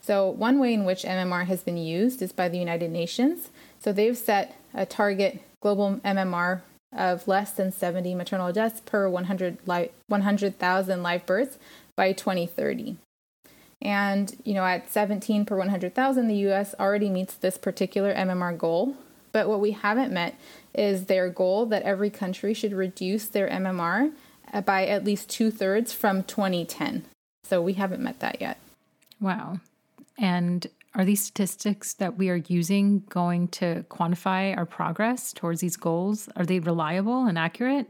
So, 0.00 0.28
one 0.28 0.58
way 0.58 0.74
in 0.74 0.84
which 0.84 1.04
MMR 1.04 1.46
has 1.46 1.62
been 1.62 1.76
used 1.76 2.20
is 2.22 2.32
by 2.32 2.48
the 2.48 2.58
United 2.58 2.90
Nations. 2.90 3.50
So, 3.78 3.92
they've 3.92 4.18
set 4.18 4.56
a 4.74 4.84
target 4.84 5.42
global 5.62 6.00
MMR 6.04 6.62
of 6.92 7.28
less 7.28 7.52
than 7.52 7.70
70 7.70 8.16
maternal 8.16 8.52
deaths 8.52 8.80
per 8.84 9.08
100 9.08 9.58
li- 9.64 9.90
100,000 10.08 11.02
live 11.04 11.24
births 11.24 11.56
by 11.96 12.10
2030. 12.10 12.96
And, 13.80 14.34
you 14.42 14.54
know, 14.54 14.64
at 14.64 14.90
17 14.90 15.44
per 15.44 15.56
100,000, 15.56 16.26
the 16.26 16.50
US 16.50 16.74
already 16.80 17.10
meets 17.10 17.34
this 17.34 17.58
particular 17.58 18.12
MMR 18.12 18.58
goal. 18.58 18.96
But 19.36 19.50
what 19.50 19.60
we 19.60 19.72
haven't 19.72 20.14
met 20.14 20.34
is 20.72 21.04
their 21.04 21.28
goal 21.28 21.66
that 21.66 21.82
every 21.82 22.08
country 22.08 22.54
should 22.54 22.72
reduce 22.72 23.26
their 23.26 23.50
MMR 23.50 24.12
by 24.64 24.86
at 24.86 25.04
least 25.04 25.28
two 25.28 25.50
thirds 25.50 25.92
from 25.92 26.22
2010. 26.22 27.04
So 27.44 27.60
we 27.60 27.74
haven't 27.74 28.02
met 28.02 28.20
that 28.20 28.40
yet. 28.40 28.56
Wow. 29.20 29.60
And 30.16 30.66
are 30.94 31.04
these 31.04 31.22
statistics 31.22 31.92
that 31.92 32.16
we 32.16 32.30
are 32.30 32.42
using 32.48 33.00
going 33.10 33.48
to 33.48 33.84
quantify 33.90 34.56
our 34.56 34.64
progress 34.64 35.34
towards 35.34 35.60
these 35.60 35.76
goals? 35.76 36.30
Are 36.34 36.46
they 36.46 36.58
reliable 36.58 37.26
and 37.26 37.36
accurate? 37.36 37.88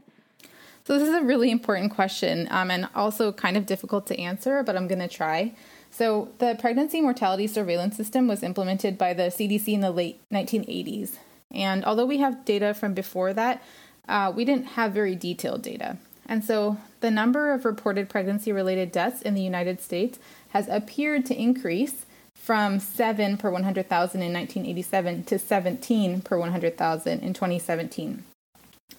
So, 0.83 0.99
this 0.99 1.07
is 1.07 1.15
a 1.15 1.23
really 1.23 1.49
important 1.49 1.93
question 1.93 2.49
um, 2.51 2.69
and 2.69 2.89
also 2.93 3.31
kind 3.31 3.55
of 3.55 3.65
difficult 3.65 4.05
to 4.07 4.19
answer, 4.19 4.63
but 4.63 4.75
I'm 4.75 4.89
going 4.89 4.99
to 4.99 5.07
try. 5.07 5.53
So, 5.91 6.27
the 6.39 6.57
pregnancy 6.59 6.99
mortality 6.99 7.47
surveillance 7.47 7.95
system 7.95 8.27
was 8.27 8.43
implemented 8.43 8.97
by 8.97 9.13
the 9.13 9.23
CDC 9.23 9.69
in 9.69 9.79
the 9.79 9.91
late 9.91 10.19
1980s. 10.29 11.19
And 11.51 11.85
although 11.85 12.05
we 12.05 12.17
have 12.17 12.45
data 12.45 12.73
from 12.73 12.93
before 12.93 13.33
that, 13.33 13.63
uh, 14.07 14.31
we 14.35 14.45
didn't 14.45 14.65
have 14.65 14.91
very 14.91 15.15
detailed 15.15 15.61
data. 15.61 15.97
And 16.27 16.43
so 16.43 16.77
the 16.99 17.11
number 17.11 17.53
of 17.53 17.65
reported 17.65 18.09
pregnancy 18.09 18.51
related 18.51 18.91
deaths 18.91 19.21
in 19.21 19.33
the 19.33 19.41
United 19.41 19.81
States 19.81 20.19
has 20.49 20.67
appeared 20.67 21.25
to 21.27 21.39
increase 21.39 22.05
from 22.33 22.79
7 22.79 23.37
per 23.37 23.49
100,000 23.49 24.21
in 24.21 24.33
1987 24.33 25.23
to 25.23 25.39
17 25.39 26.21
per 26.21 26.37
100,000 26.37 27.19
in 27.19 27.33
2017. 27.33 28.23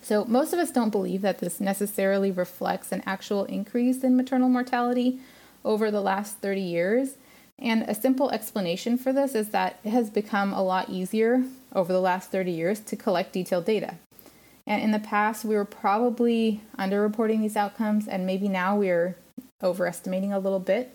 So 0.02 0.24
most 0.24 0.52
of 0.52 0.58
us 0.58 0.70
don't 0.70 0.90
believe 0.90 1.22
that 1.22 1.38
this 1.38 1.60
necessarily 1.60 2.30
reflects 2.30 2.92
an 2.92 3.02
actual 3.06 3.44
increase 3.44 4.02
in 4.02 4.16
maternal 4.16 4.48
mortality 4.48 5.18
over 5.64 5.90
the 5.90 6.00
last 6.00 6.38
30 6.38 6.60
years. 6.60 7.16
And 7.58 7.82
a 7.82 7.94
simple 7.94 8.30
explanation 8.30 8.96
for 8.96 9.12
this 9.12 9.34
is 9.34 9.50
that 9.50 9.80
it 9.84 9.90
has 9.90 10.10
become 10.10 10.52
a 10.52 10.62
lot 10.62 10.88
easier 10.88 11.44
over 11.74 11.92
the 11.92 12.00
last 12.00 12.30
30 12.30 12.50
years 12.50 12.80
to 12.80 12.96
collect 12.96 13.32
detailed 13.32 13.64
data. 13.64 13.96
And 14.66 14.82
in 14.82 14.90
the 14.90 14.98
past, 14.98 15.44
we 15.44 15.54
were 15.54 15.64
probably 15.64 16.60
underreporting 16.78 17.40
these 17.40 17.56
outcomes, 17.56 18.06
and 18.06 18.26
maybe 18.26 18.48
now 18.48 18.76
we're 18.76 19.16
overestimating 19.62 20.32
a 20.32 20.38
little 20.38 20.60
bit. 20.60 20.94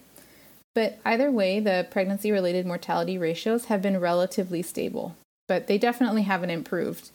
But 0.75 0.99
either 1.05 1.31
way, 1.31 1.59
the 1.59 1.87
pregnancy 1.89 2.31
related 2.31 2.65
mortality 2.65 3.17
ratios 3.17 3.65
have 3.65 3.81
been 3.81 3.99
relatively 3.99 4.61
stable, 4.61 5.15
but 5.47 5.67
they 5.67 5.77
definitely 5.77 6.23
haven't 6.23 6.49
improved. 6.49 7.09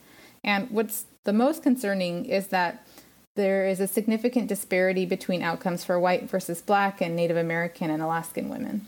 And 0.44 0.70
what's 0.70 1.06
the 1.24 1.32
most 1.32 1.62
concerning 1.62 2.24
is 2.24 2.48
that 2.48 2.86
there 3.36 3.66
is 3.66 3.78
a 3.78 3.86
significant 3.86 4.48
disparity 4.48 5.06
between 5.06 5.42
outcomes 5.42 5.84
for 5.84 5.98
white 5.98 6.28
versus 6.28 6.60
black 6.60 7.00
and 7.00 7.14
Native 7.14 7.36
American 7.36 7.90
and 7.90 8.02
Alaskan 8.02 8.48
women. 8.48 8.86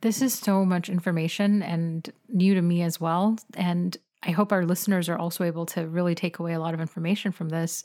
This 0.00 0.22
is 0.22 0.34
so 0.34 0.64
much 0.64 0.88
information 0.88 1.62
and 1.62 2.08
new 2.28 2.54
to 2.54 2.62
me 2.62 2.82
as 2.82 3.00
well. 3.00 3.38
And 3.54 3.96
I 4.22 4.30
hope 4.30 4.52
our 4.52 4.64
listeners 4.64 5.08
are 5.08 5.18
also 5.18 5.44
able 5.44 5.66
to 5.66 5.86
really 5.86 6.14
take 6.14 6.38
away 6.38 6.52
a 6.52 6.60
lot 6.60 6.74
of 6.74 6.80
information 6.80 7.32
from 7.32 7.50
this. 7.50 7.82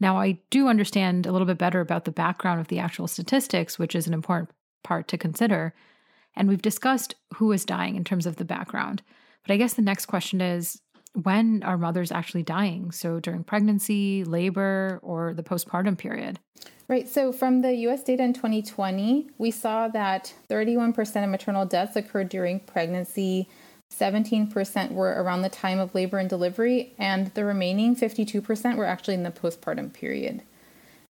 Now, 0.00 0.18
I 0.18 0.38
do 0.50 0.68
understand 0.68 1.26
a 1.26 1.32
little 1.32 1.46
bit 1.46 1.58
better 1.58 1.80
about 1.80 2.04
the 2.04 2.12
background 2.12 2.60
of 2.60 2.68
the 2.68 2.78
actual 2.78 3.08
statistics, 3.08 3.78
which 3.78 3.94
is 3.94 4.06
an 4.06 4.14
important 4.14 4.50
part 4.82 5.08
to 5.08 5.18
consider. 5.18 5.74
And 6.34 6.48
we've 6.48 6.62
discussed 6.62 7.14
who 7.34 7.52
is 7.52 7.64
dying 7.64 7.96
in 7.96 8.04
terms 8.04 8.26
of 8.26 8.36
the 8.36 8.44
background. 8.44 9.02
But 9.46 9.54
I 9.54 9.56
guess 9.56 9.74
the 9.74 9.82
next 9.82 10.06
question 10.06 10.40
is 10.40 10.80
when 11.14 11.62
are 11.62 11.76
mothers 11.76 12.10
actually 12.10 12.42
dying? 12.42 12.90
So 12.90 13.20
during 13.20 13.44
pregnancy, 13.44 14.24
labor, 14.24 14.98
or 15.02 15.34
the 15.34 15.42
postpartum 15.42 15.98
period? 15.98 16.38
Right. 16.88 17.08
So 17.08 17.32
from 17.32 17.62
the 17.62 17.74
US 17.88 18.02
data 18.02 18.22
in 18.22 18.32
2020, 18.32 19.30
we 19.38 19.50
saw 19.50 19.88
that 19.88 20.34
31% 20.48 21.24
of 21.24 21.30
maternal 21.30 21.66
deaths 21.66 21.96
occurred 21.96 22.28
during 22.28 22.60
pregnancy, 22.60 23.48
17% 23.98 24.92
were 24.92 25.22
around 25.22 25.42
the 25.42 25.48
time 25.48 25.78
of 25.78 25.94
labor 25.94 26.18
and 26.18 26.28
delivery, 26.28 26.92
and 26.98 27.28
the 27.34 27.44
remaining 27.44 27.94
52% 27.94 28.76
were 28.76 28.86
actually 28.86 29.14
in 29.14 29.22
the 29.22 29.30
postpartum 29.30 29.92
period. 29.92 30.42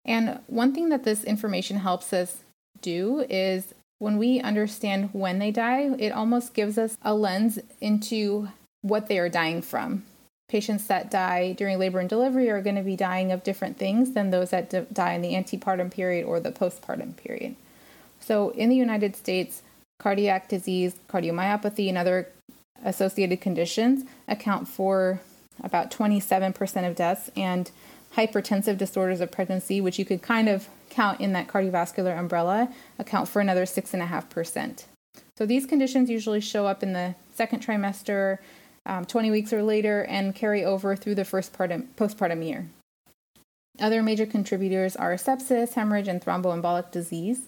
And 0.06 0.40
one 0.48 0.74
thing 0.74 0.90
that 0.90 1.04
this 1.04 1.24
information 1.24 1.78
helps 1.78 2.14
us 2.14 2.44
do 2.82 3.26
is 3.30 3.74
when 4.00 4.18
we 4.18 4.40
understand 4.40 5.10
when 5.12 5.40
they 5.40 5.52
die, 5.52 5.90
it 5.98 6.12
almost 6.12 6.54
gives 6.54 6.78
us 6.78 6.98
a 7.02 7.14
lens 7.14 7.60
into 7.82 8.50
what 8.82 9.08
they 9.08 9.18
are 9.20 9.30
dying 9.30 9.62
from. 9.62 10.04
Patients 10.48 10.88
that 10.88 11.12
die 11.12 11.52
during 11.54 11.78
labor 11.78 12.00
and 12.00 12.08
delivery 12.08 12.50
are 12.50 12.62
going 12.62 12.76
to 12.76 12.82
be 12.82 12.96
dying 12.96 13.32
of 13.32 13.44
different 13.44 13.78
things 13.78 14.14
than 14.14 14.30
those 14.30 14.52
that 14.52 14.70
d- 14.70 14.86
die 14.94 15.14
in 15.14 15.22
the 15.22 15.34
antepartum 15.34 15.92
period 15.92 16.26
or 16.26 16.40
the 16.40 16.52
postpartum 16.52 17.18
period. 17.18 17.56
So, 18.20 18.52
in 18.52 18.70
the 18.70 18.76
United 18.76 19.16
States, 19.16 19.62
cardiac 20.00 20.48
disease, 20.48 20.96
cardiomyopathy, 21.10 21.90
and 21.90 21.98
other 21.98 22.30
associated 22.84 23.42
conditions 23.42 24.04
account 24.28 24.68
for 24.68 25.22
about 25.64 25.92
27% 25.92 26.88
of 26.88 26.96
deaths, 26.96 27.30
and 27.36 27.72
hypertensive 28.16 28.78
disorders 28.78 29.22
of 29.22 29.32
pregnancy, 29.32 29.82
which 29.82 30.00
you 30.00 30.06
could 30.06 30.22
kind 30.22 30.48
of 30.50 30.68
count 30.90 31.20
in 31.20 31.34
that 31.34 31.48
cardiovascular 31.48 32.18
umbrella, 32.18 32.72
account 32.98 33.28
for 33.28 33.40
another 33.40 33.64
6.5%. 33.64 34.86
So 35.38 35.46
these 35.46 35.66
conditions 35.66 36.10
usually 36.10 36.42
show 36.42 36.66
up 36.66 36.82
in 36.82 36.94
the 36.94 37.16
second 37.36 37.66
trimester, 37.66 38.40
um, 38.86 39.06
20 39.06 39.30
weeks 39.30 39.54
or 39.54 39.62
later, 39.62 40.04
and 40.06 40.34
carry 40.34 40.64
over 40.64 40.96
through 40.96 41.16
the 41.16 41.26
first 41.26 41.54
partum, 41.54 41.88
postpartum 41.96 42.46
year. 42.46 42.68
Other 43.80 44.02
major 44.02 44.26
contributors 44.26 44.96
are 44.96 45.14
sepsis, 45.16 45.74
hemorrhage, 45.74 46.08
and 46.08 46.20
thromboembolic 46.20 46.92
disease. 46.92 47.42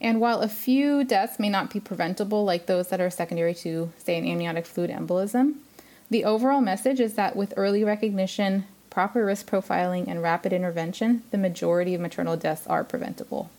And 0.00 0.20
while 0.20 0.40
a 0.40 0.48
few 0.48 1.04
deaths 1.04 1.38
may 1.38 1.50
not 1.50 1.72
be 1.72 1.80
preventable, 1.80 2.44
like 2.44 2.66
those 2.66 2.88
that 2.88 3.00
are 3.00 3.10
secondary 3.10 3.54
to, 3.56 3.92
say, 3.98 4.16
an 4.16 4.26
amniotic 4.26 4.66
fluid 4.66 4.90
embolism, 4.90 5.56
the 6.08 6.24
overall 6.24 6.60
message 6.60 7.00
is 7.00 7.14
that 7.14 7.36
with 7.36 7.54
early 7.56 7.84
recognition, 7.84 8.66
proper 8.88 9.24
risk 9.24 9.48
profiling, 9.48 10.08
and 10.08 10.22
rapid 10.22 10.52
intervention, 10.52 11.22
the 11.30 11.38
majority 11.38 11.94
of 11.94 12.00
maternal 12.00 12.36
deaths 12.36 12.66
are 12.66 12.82
preventable. 12.82 13.50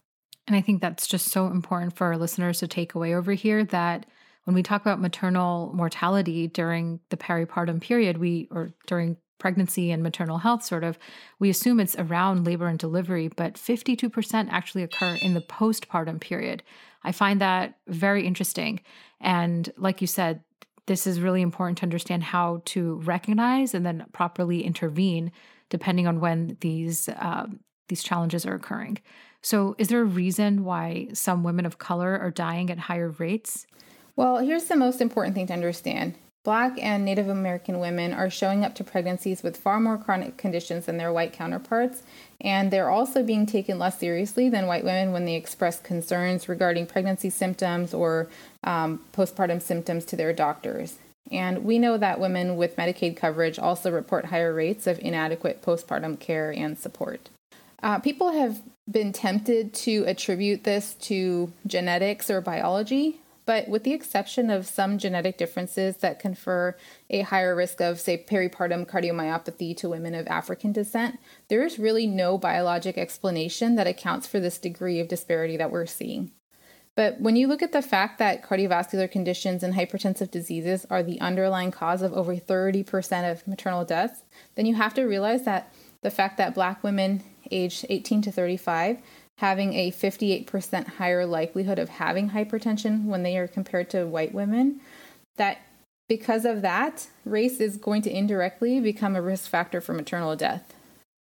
And 0.47 0.55
I 0.55 0.61
think 0.61 0.81
that's 0.81 1.07
just 1.07 1.29
so 1.29 1.47
important 1.47 1.95
for 1.95 2.07
our 2.07 2.17
listeners 2.17 2.59
to 2.59 2.67
take 2.67 2.95
away 2.95 3.13
over 3.13 3.33
here 3.33 3.63
that 3.65 4.05
when 4.43 4.55
we 4.55 4.63
talk 4.63 4.81
about 4.81 4.99
maternal 4.99 5.71
mortality 5.73 6.47
during 6.47 6.99
the 7.09 7.17
peripartum 7.17 7.79
period, 7.79 8.17
we 8.17 8.47
or 8.51 8.71
during 8.87 9.17
pregnancy 9.41 9.89
and 9.89 10.03
maternal 10.03 10.37
health 10.37 10.63
sort 10.63 10.83
of 10.83 10.99
we 11.39 11.49
assume 11.49 11.79
it's 11.79 11.95
around 11.97 12.45
labor 12.45 12.67
and 12.67 12.77
delivery 12.77 13.27
but 13.27 13.55
52% 13.55 14.47
actually 14.51 14.83
occur 14.83 15.17
in 15.19 15.33
the 15.33 15.41
postpartum 15.41 16.21
period. 16.21 16.61
I 17.03 17.11
find 17.11 17.41
that 17.41 17.79
very 17.87 18.27
interesting. 18.27 18.81
And 19.19 19.73
like 19.77 19.99
you 19.99 20.05
said 20.05 20.43
this 20.85 21.07
is 21.07 21.19
really 21.19 21.41
important 21.41 21.79
to 21.79 21.83
understand 21.83 22.23
how 22.23 22.61
to 22.65 22.95
recognize 22.97 23.73
and 23.73 23.83
then 23.83 24.05
properly 24.13 24.63
intervene 24.63 25.31
depending 25.69 26.05
on 26.05 26.19
when 26.19 26.57
these 26.61 27.09
uh, 27.09 27.47
these 27.87 28.03
challenges 28.03 28.45
are 28.45 28.53
occurring. 28.53 28.99
So 29.41 29.75
is 29.79 29.87
there 29.87 30.01
a 30.01 30.05
reason 30.05 30.63
why 30.63 31.07
some 31.13 31.43
women 31.43 31.65
of 31.65 31.79
color 31.79 32.17
are 32.19 32.29
dying 32.29 32.69
at 32.69 32.77
higher 32.77 33.09
rates? 33.09 33.65
Well 34.15 34.37
here's 34.37 34.65
the 34.65 34.75
most 34.75 35.01
important 35.01 35.33
thing 35.33 35.47
to 35.47 35.53
understand 35.53 36.13
Black 36.43 36.81
and 36.81 37.05
Native 37.05 37.27
American 37.27 37.79
women 37.79 38.13
are 38.13 38.29
showing 38.29 38.65
up 38.65 38.73
to 38.75 38.83
pregnancies 38.83 39.43
with 39.43 39.57
far 39.57 39.79
more 39.79 39.97
chronic 39.97 40.37
conditions 40.37 40.87
than 40.87 40.97
their 40.97 41.13
white 41.13 41.33
counterparts, 41.33 42.01
and 42.39 42.71
they're 42.71 42.89
also 42.89 43.21
being 43.21 43.45
taken 43.45 43.77
less 43.77 43.99
seriously 43.99 44.49
than 44.49 44.65
white 44.65 44.83
women 44.83 45.11
when 45.11 45.25
they 45.25 45.35
express 45.35 45.79
concerns 45.79 46.49
regarding 46.49 46.87
pregnancy 46.87 47.29
symptoms 47.29 47.93
or 47.93 48.27
um, 48.63 48.99
postpartum 49.13 49.61
symptoms 49.61 50.03
to 50.05 50.15
their 50.15 50.33
doctors. 50.33 50.97
And 51.31 51.63
we 51.63 51.77
know 51.77 51.97
that 51.97 52.19
women 52.19 52.57
with 52.57 52.75
Medicaid 52.75 53.15
coverage 53.15 53.59
also 53.59 53.91
report 53.91 54.25
higher 54.25 54.53
rates 54.53 54.87
of 54.87 54.97
inadequate 54.99 55.61
postpartum 55.61 56.19
care 56.19 56.51
and 56.51 56.77
support. 56.77 57.29
Uh, 57.83 57.99
people 57.99 58.31
have 58.31 58.61
been 58.89 59.13
tempted 59.13 59.73
to 59.73 60.03
attribute 60.07 60.63
this 60.63 60.95
to 60.95 61.53
genetics 61.65 62.29
or 62.29 62.41
biology, 62.41 63.20
but 63.45 63.67
with 63.67 63.83
the 63.83 63.93
exception 63.93 64.49
of 64.49 64.67
some 64.67 64.97
genetic 64.97 65.37
differences 65.37 65.97
that 65.97 66.19
confer 66.19 66.75
a 67.09 67.21
higher 67.21 67.55
risk 67.55 67.81
of, 67.81 67.99
say, 67.99 68.17
peripartum 68.17 68.87
cardiomyopathy 68.87 69.75
to 69.77 69.89
women 69.89 70.13
of 70.13 70.27
African 70.27 70.71
descent, 70.71 71.19
there 71.47 71.63
is 71.63 71.79
really 71.79 72.07
no 72.07 72.37
biologic 72.37 72.97
explanation 72.97 73.75
that 73.75 73.87
accounts 73.87 74.27
for 74.27 74.39
this 74.39 74.57
degree 74.57 74.99
of 74.99 75.07
disparity 75.07 75.57
that 75.57 75.71
we're 75.71 75.85
seeing. 75.85 76.31
But 76.95 77.21
when 77.21 77.35
you 77.35 77.47
look 77.47 77.61
at 77.61 77.71
the 77.71 77.81
fact 77.81 78.19
that 78.19 78.43
cardiovascular 78.43 79.09
conditions 79.09 79.63
and 79.63 79.73
hypertensive 79.73 80.29
diseases 80.29 80.85
are 80.89 81.01
the 81.01 81.21
underlying 81.21 81.71
cause 81.71 82.01
of 82.01 82.13
over 82.13 82.35
30% 82.35 83.31
of 83.31 83.47
maternal 83.47 83.85
deaths, 83.85 84.23
then 84.55 84.65
you 84.65 84.75
have 84.75 84.93
to 84.95 85.03
realize 85.03 85.43
that 85.45 85.73
the 86.01 86.11
fact 86.11 86.37
that 86.37 86.53
black 86.53 86.83
women 86.83 87.23
aged 87.49 87.85
18 87.89 88.21
to 88.23 88.31
35 88.31 88.97
having 89.41 89.73
a 89.73 89.91
58% 89.91 90.87
higher 90.87 91.25
likelihood 91.25 91.79
of 91.79 91.89
having 91.89 92.29
hypertension 92.29 93.05
when 93.05 93.23
they 93.23 93.35
are 93.37 93.47
compared 93.47 93.89
to 93.89 94.05
white 94.05 94.35
women, 94.35 94.79
that 95.37 95.57
because 96.07 96.45
of 96.45 96.61
that, 96.61 97.07
race 97.25 97.59
is 97.59 97.75
going 97.75 98.03
to 98.03 98.15
indirectly 98.15 98.79
become 98.79 99.15
a 99.15 99.21
risk 99.21 99.49
factor 99.49 99.81
for 99.81 99.93
maternal 99.93 100.35
death. 100.35 100.75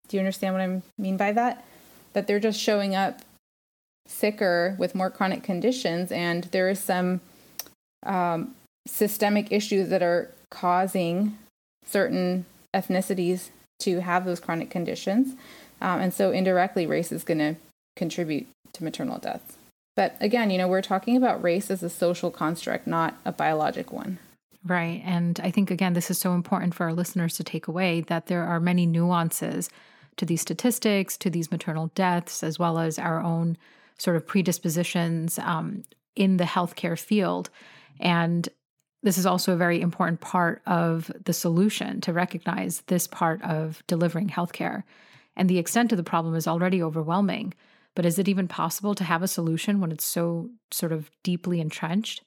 Do 0.06 0.18
you 0.18 0.20
understand 0.20 0.54
what 0.54 0.60
I 0.60 0.82
mean 0.98 1.16
by 1.16 1.32
that? 1.32 1.64
That 2.12 2.26
they're 2.26 2.38
just 2.38 2.60
showing 2.60 2.94
up 2.94 3.22
sicker 4.06 4.76
with 4.78 4.94
more 4.94 5.08
chronic 5.08 5.42
conditions, 5.42 6.12
and 6.12 6.44
there 6.44 6.68
is 6.68 6.78
some 6.78 7.22
um, 8.04 8.54
systemic 8.86 9.50
issues 9.50 9.88
that 9.88 10.02
are 10.02 10.30
causing 10.50 11.38
certain 11.86 12.44
ethnicities 12.76 13.48
to 13.78 14.00
have 14.00 14.26
those 14.26 14.40
chronic 14.40 14.68
conditions. 14.68 15.36
Um, 15.80 16.00
and 16.00 16.12
so 16.12 16.32
indirectly, 16.32 16.86
race 16.86 17.12
is 17.12 17.24
going 17.24 17.38
to 17.38 17.56
contribute 18.00 18.48
to 18.72 18.82
maternal 18.82 19.18
deaths. 19.18 19.58
But 19.94 20.16
again, 20.20 20.50
you 20.50 20.56
know, 20.56 20.68
we're 20.68 20.80
talking 20.80 21.18
about 21.18 21.42
race 21.42 21.70
as 21.70 21.82
a 21.82 21.90
social 21.90 22.30
construct, 22.30 22.86
not 22.86 23.18
a 23.26 23.30
biologic 23.30 23.92
one. 23.92 24.18
Right. 24.64 25.02
And 25.04 25.38
I 25.42 25.50
think, 25.50 25.70
again, 25.70 25.92
this 25.92 26.10
is 26.10 26.18
so 26.18 26.32
important 26.32 26.74
for 26.74 26.84
our 26.84 26.94
listeners 26.94 27.36
to 27.36 27.44
take 27.44 27.68
away 27.68 28.00
that 28.00 28.26
there 28.26 28.44
are 28.44 28.58
many 28.58 28.86
nuances 28.86 29.68
to 30.16 30.24
these 30.24 30.40
statistics, 30.40 31.18
to 31.18 31.28
these 31.28 31.50
maternal 31.50 31.88
deaths, 31.94 32.42
as 32.42 32.58
well 32.58 32.78
as 32.78 32.98
our 32.98 33.20
own 33.20 33.58
sort 33.98 34.16
of 34.16 34.26
predispositions 34.26 35.38
um, 35.38 35.84
in 36.16 36.38
the 36.38 36.44
healthcare 36.44 36.98
field. 36.98 37.50
And 38.00 38.48
this 39.02 39.18
is 39.18 39.26
also 39.26 39.52
a 39.52 39.56
very 39.56 39.80
important 39.80 40.20
part 40.20 40.62
of 40.66 41.10
the 41.24 41.34
solution 41.34 42.00
to 42.02 42.14
recognize 42.14 42.82
this 42.86 43.06
part 43.06 43.42
of 43.42 43.82
delivering 43.86 44.30
healthcare. 44.30 44.84
And 45.36 45.48
the 45.48 45.58
extent 45.58 45.92
of 45.92 45.98
the 45.98 46.10
problem 46.12 46.34
is 46.34 46.46
already 46.46 46.82
overwhelming. 46.82 47.52
But 47.94 48.06
is 48.06 48.18
it 48.18 48.28
even 48.28 48.48
possible 48.48 48.94
to 48.94 49.04
have 49.04 49.22
a 49.22 49.28
solution 49.28 49.80
when 49.80 49.90
it's 49.90 50.04
so 50.04 50.50
sort 50.70 50.92
of 50.92 51.10
deeply 51.22 51.60
entrenched? 51.60 52.22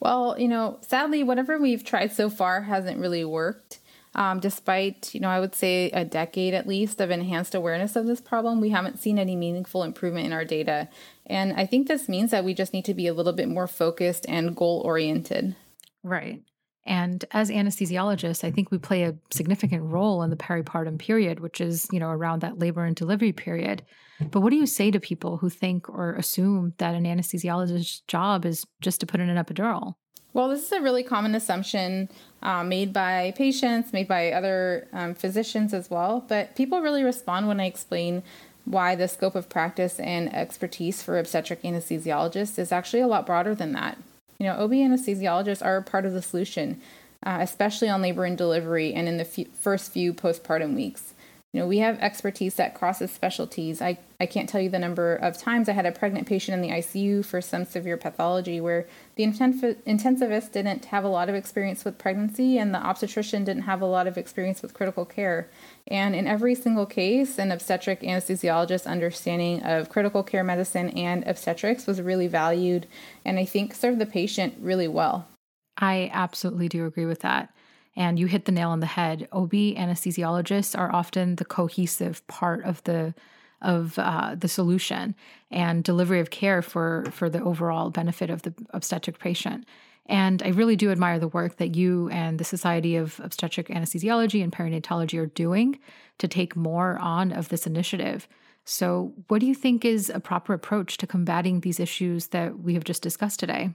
Well, 0.00 0.38
you 0.38 0.48
know, 0.48 0.78
sadly, 0.82 1.22
whatever 1.22 1.58
we've 1.58 1.84
tried 1.84 2.12
so 2.12 2.28
far 2.28 2.62
hasn't 2.62 3.00
really 3.00 3.24
worked. 3.24 3.80
Um, 4.14 4.40
despite, 4.40 5.14
you 5.14 5.20
know, 5.20 5.28
I 5.28 5.40
would 5.40 5.54
say 5.54 5.90
a 5.90 6.04
decade 6.04 6.54
at 6.54 6.66
least 6.66 7.02
of 7.02 7.10
enhanced 7.10 7.54
awareness 7.54 7.96
of 7.96 8.06
this 8.06 8.20
problem, 8.20 8.62
we 8.62 8.70
haven't 8.70 8.98
seen 8.98 9.18
any 9.18 9.36
meaningful 9.36 9.82
improvement 9.82 10.24
in 10.24 10.32
our 10.32 10.44
data. 10.44 10.88
And 11.26 11.52
I 11.52 11.66
think 11.66 11.86
this 11.86 12.08
means 12.08 12.30
that 12.30 12.44
we 12.44 12.54
just 12.54 12.72
need 12.72 12.86
to 12.86 12.94
be 12.94 13.06
a 13.06 13.14
little 13.14 13.34
bit 13.34 13.48
more 13.48 13.66
focused 13.66 14.24
and 14.26 14.56
goal 14.56 14.80
oriented. 14.86 15.54
Right. 16.02 16.42
And 16.86 17.24
as 17.32 17.50
anesthesiologists, 17.50 18.44
I 18.44 18.50
think 18.50 18.70
we 18.70 18.78
play 18.78 19.02
a 19.02 19.16
significant 19.32 19.82
role 19.82 20.22
in 20.22 20.30
the 20.30 20.36
peripartum 20.36 20.98
period, 20.98 21.40
which 21.40 21.60
is, 21.60 21.88
you 21.90 21.98
know, 21.98 22.10
around 22.10 22.40
that 22.42 22.58
labor 22.58 22.84
and 22.84 22.94
delivery 22.94 23.32
period. 23.32 23.82
But 24.30 24.40
what 24.40 24.50
do 24.50 24.56
you 24.56 24.66
say 24.66 24.90
to 24.92 25.00
people 25.00 25.36
who 25.36 25.50
think 25.50 25.88
or 25.88 26.14
assume 26.14 26.74
that 26.78 26.94
an 26.94 27.04
anesthesiologist's 27.04 28.00
job 28.06 28.46
is 28.46 28.64
just 28.80 29.00
to 29.00 29.06
put 29.06 29.20
in 29.20 29.28
an 29.28 29.42
epidural? 29.42 29.94
Well, 30.32 30.48
this 30.48 30.64
is 30.64 30.72
a 30.72 30.82
really 30.82 31.02
common 31.02 31.34
assumption 31.34 32.08
uh, 32.42 32.62
made 32.62 32.92
by 32.92 33.32
patients, 33.36 33.92
made 33.92 34.06
by 34.06 34.32
other 34.32 34.86
um, 34.92 35.14
physicians 35.14 35.72
as 35.74 35.90
well. 35.90 36.24
But 36.28 36.54
people 36.54 36.82
really 36.82 37.02
respond 37.02 37.48
when 37.48 37.58
I 37.58 37.64
explain 37.64 38.22
why 38.64 38.94
the 38.94 39.08
scope 39.08 39.34
of 39.34 39.48
practice 39.48 39.98
and 39.98 40.34
expertise 40.34 41.02
for 41.02 41.18
obstetric 41.18 41.62
anesthesiologists 41.62 42.58
is 42.58 42.70
actually 42.70 43.00
a 43.00 43.06
lot 43.06 43.24
broader 43.24 43.54
than 43.54 43.72
that. 43.72 43.96
You 44.38 44.46
know, 44.46 44.54
OB 44.54 44.70
anesthesiologists 44.70 45.64
are 45.64 45.80
part 45.82 46.06
of 46.06 46.12
the 46.12 46.22
solution, 46.22 46.80
uh, 47.24 47.38
especially 47.40 47.88
on 47.88 48.02
labor 48.02 48.24
and 48.24 48.36
delivery 48.36 48.92
and 48.92 49.08
in 49.08 49.16
the 49.16 49.26
f- 49.26 49.48
first 49.54 49.92
few 49.92 50.12
postpartum 50.12 50.74
weeks. 50.74 51.14
You 51.52 51.62
know, 51.62 51.68
we 51.68 51.78
have 51.78 51.98
expertise 52.00 52.56
that 52.56 52.74
crosses 52.74 53.10
specialties. 53.10 53.80
I, 53.80 53.98
I 54.20 54.26
can't 54.26 54.46
tell 54.46 54.60
you 54.60 54.68
the 54.68 54.78
number 54.78 55.14
of 55.16 55.38
times 55.38 55.70
I 55.70 55.72
had 55.72 55.86
a 55.86 55.92
pregnant 55.92 56.26
patient 56.26 56.54
in 56.54 56.60
the 56.60 56.76
ICU 56.76 57.24
for 57.24 57.40
some 57.40 57.64
severe 57.64 57.96
pathology 57.96 58.60
where 58.60 58.86
the 59.14 59.24
intensivist 59.24 60.52
didn't 60.52 60.84
have 60.86 61.02
a 61.02 61.08
lot 61.08 61.30
of 61.30 61.34
experience 61.34 61.82
with 61.82 61.96
pregnancy 61.96 62.58
and 62.58 62.74
the 62.74 62.78
obstetrician 62.78 63.44
didn't 63.44 63.62
have 63.62 63.80
a 63.80 63.86
lot 63.86 64.06
of 64.06 64.18
experience 64.18 64.60
with 64.60 64.74
critical 64.74 65.06
care. 65.06 65.48
And 65.88 66.16
in 66.16 66.26
every 66.26 66.54
single 66.54 66.86
case, 66.86 67.38
an 67.38 67.52
obstetric 67.52 68.00
anesthesiologist's 68.00 68.86
understanding 68.86 69.62
of 69.62 69.88
critical 69.88 70.22
care 70.22 70.42
medicine 70.42 70.90
and 70.90 71.26
obstetrics 71.26 71.86
was 71.86 72.02
really 72.02 72.26
valued 72.26 72.86
and 73.24 73.38
I 73.38 73.44
think 73.44 73.74
served 73.74 74.00
the 74.00 74.06
patient 74.06 74.54
really 74.60 74.88
well. 74.88 75.28
I 75.76 76.10
absolutely 76.12 76.68
do 76.68 76.86
agree 76.86 77.06
with 77.06 77.20
that. 77.20 77.54
And 77.94 78.18
you 78.18 78.26
hit 78.26 78.44
the 78.44 78.52
nail 78.52 78.70
on 78.70 78.80
the 78.80 78.86
head. 78.86 79.28
OB 79.32 79.52
anesthesiologists 79.52 80.78
are 80.78 80.92
often 80.92 81.36
the 81.36 81.44
cohesive 81.44 82.26
part 82.26 82.64
of 82.64 82.82
the 82.84 83.14
of 83.62 83.98
uh, 83.98 84.34
the 84.38 84.48
solution 84.48 85.14
and 85.50 85.82
delivery 85.82 86.20
of 86.20 86.30
care 86.30 86.60
for 86.60 87.06
for 87.10 87.30
the 87.30 87.42
overall 87.42 87.90
benefit 87.90 88.28
of 88.28 88.42
the 88.42 88.52
obstetric 88.70 89.18
patient. 89.18 89.64
And 90.08 90.42
I 90.42 90.48
really 90.48 90.76
do 90.76 90.90
admire 90.90 91.18
the 91.18 91.28
work 91.28 91.56
that 91.56 91.74
you 91.74 92.08
and 92.10 92.38
the 92.38 92.44
Society 92.44 92.96
of 92.96 93.20
Obstetric 93.22 93.68
Anesthesiology 93.68 94.42
and 94.42 94.52
Perinatology 94.52 95.18
are 95.18 95.26
doing 95.26 95.78
to 96.18 96.28
take 96.28 96.56
more 96.56 96.98
on 96.98 97.32
of 97.32 97.48
this 97.48 97.66
initiative. 97.66 98.28
So, 98.64 99.12
what 99.28 99.40
do 99.40 99.46
you 99.46 99.54
think 99.54 99.84
is 99.84 100.10
a 100.10 100.18
proper 100.18 100.52
approach 100.52 100.96
to 100.98 101.06
combating 101.06 101.60
these 101.60 101.78
issues 101.78 102.28
that 102.28 102.58
we 102.58 102.74
have 102.74 102.82
just 102.82 103.00
discussed 103.00 103.38
today? 103.38 103.70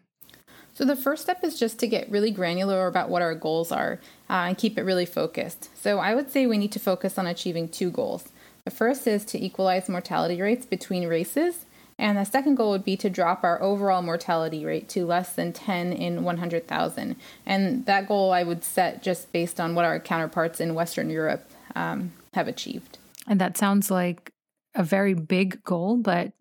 So, 0.74 0.84
the 0.84 0.98
first 0.98 1.24
step 1.24 1.44
is 1.44 1.58
just 1.58 1.80
to 1.80 1.88
get 1.88 2.12
really 2.12 2.32
granular 2.32 2.88
about 2.88 3.10
what 3.10 3.22
our 3.22 3.34
goals 3.34 3.72
are 3.72 4.02
uh, 4.30 4.48
and 4.48 4.58
keep 4.58 4.78
it 4.78 4.84
really 4.84 5.06
focused. 5.06 5.70
So, 5.82 6.00
I 6.00 6.14
would 6.14 6.30
say 6.30 6.46
we 6.46 6.58
need 6.58 6.74
to 6.74 6.80
focus 6.80 7.18
on 7.18 7.26
achieving 7.26 7.70
two 7.70 7.90
goals. 7.90 8.30
The 8.66 8.72
first 8.72 9.08
is 9.08 9.24
to 9.26 9.44
equalize 9.44 9.88
mortality 9.88 10.42
rates 10.42 10.66
between 10.66 11.08
races, 11.08 11.66
and 12.02 12.18
the 12.18 12.26
second 12.26 12.56
goal 12.56 12.72
would 12.72 12.84
be 12.84 12.98
to 12.98 13.12
drop 13.12 13.44
our 13.44 13.62
overall 13.62 14.02
mortality 14.02 14.66
rate 14.66 14.90
to 14.90 15.06
less 15.06 15.34
than 15.34 15.54
10 15.54 15.94
in 15.94 16.24
100,000. 16.24 17.16
And 17.46 17.86
that 17.86 18.08
goal 18.08 18.32
I 18.32 18.42
would 18.42 18.64
set 18.64 19.04
just 19.04 19.32
based 19.32 19.60
on 19.60 19.76
what 19.76 19.86
our 19.86 20.00
counterparts 20.00 20.60
in 20.60 20.74
Western 20.74 21.12
Europe 21.12 21.48
um, 21.76 22.12
have 22.34 22.48
achieved. 22.48 22.98
And 23.28 23.40
that 23.40 23.56
sounds 23.56 23.92
like 23.92 24.34
a 24.74 24.84
very 24.84 25.14
big 25.14 25.64
goal, 25.64 25.98
but 25.98 26.34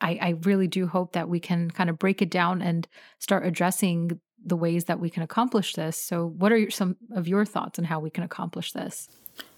I, 0.00 0.18
I 0.20 0.34
really 0.42 0.66
do 0.66 0.88
hope 0.88 1.12
that 1.12 1.28
we 1.28 1.38
can 1.38 1.70
kind 1.70 1.88
of 1.88 1.96
break 1.96 2.20
it 2.20 2.30
down 2.30 2.60
and 2.60 2.88
start 3.20 3.46
addressing 3.46 4.18
the 4.44 4.56
ways 4.56 4.86
that 4.86 4.98
we 4.98 5.10
can 5.10 5.22
accomplish 5.22 5.74
this. 5.74 5.96
So, 5.96 6.26
what 6.26 6.50
are 6.50 6.58
your, 6.58 6.70
some 6.70 6.96
of 7.14 7.28
your 7.28 7.44
thoughts 7.44 7.78
on 7.78 7.84
how 7.84 8.00
we 8.00 8.10
can 8.10 8.24
accomplish 8.24 8.72
this? 8.72 9.08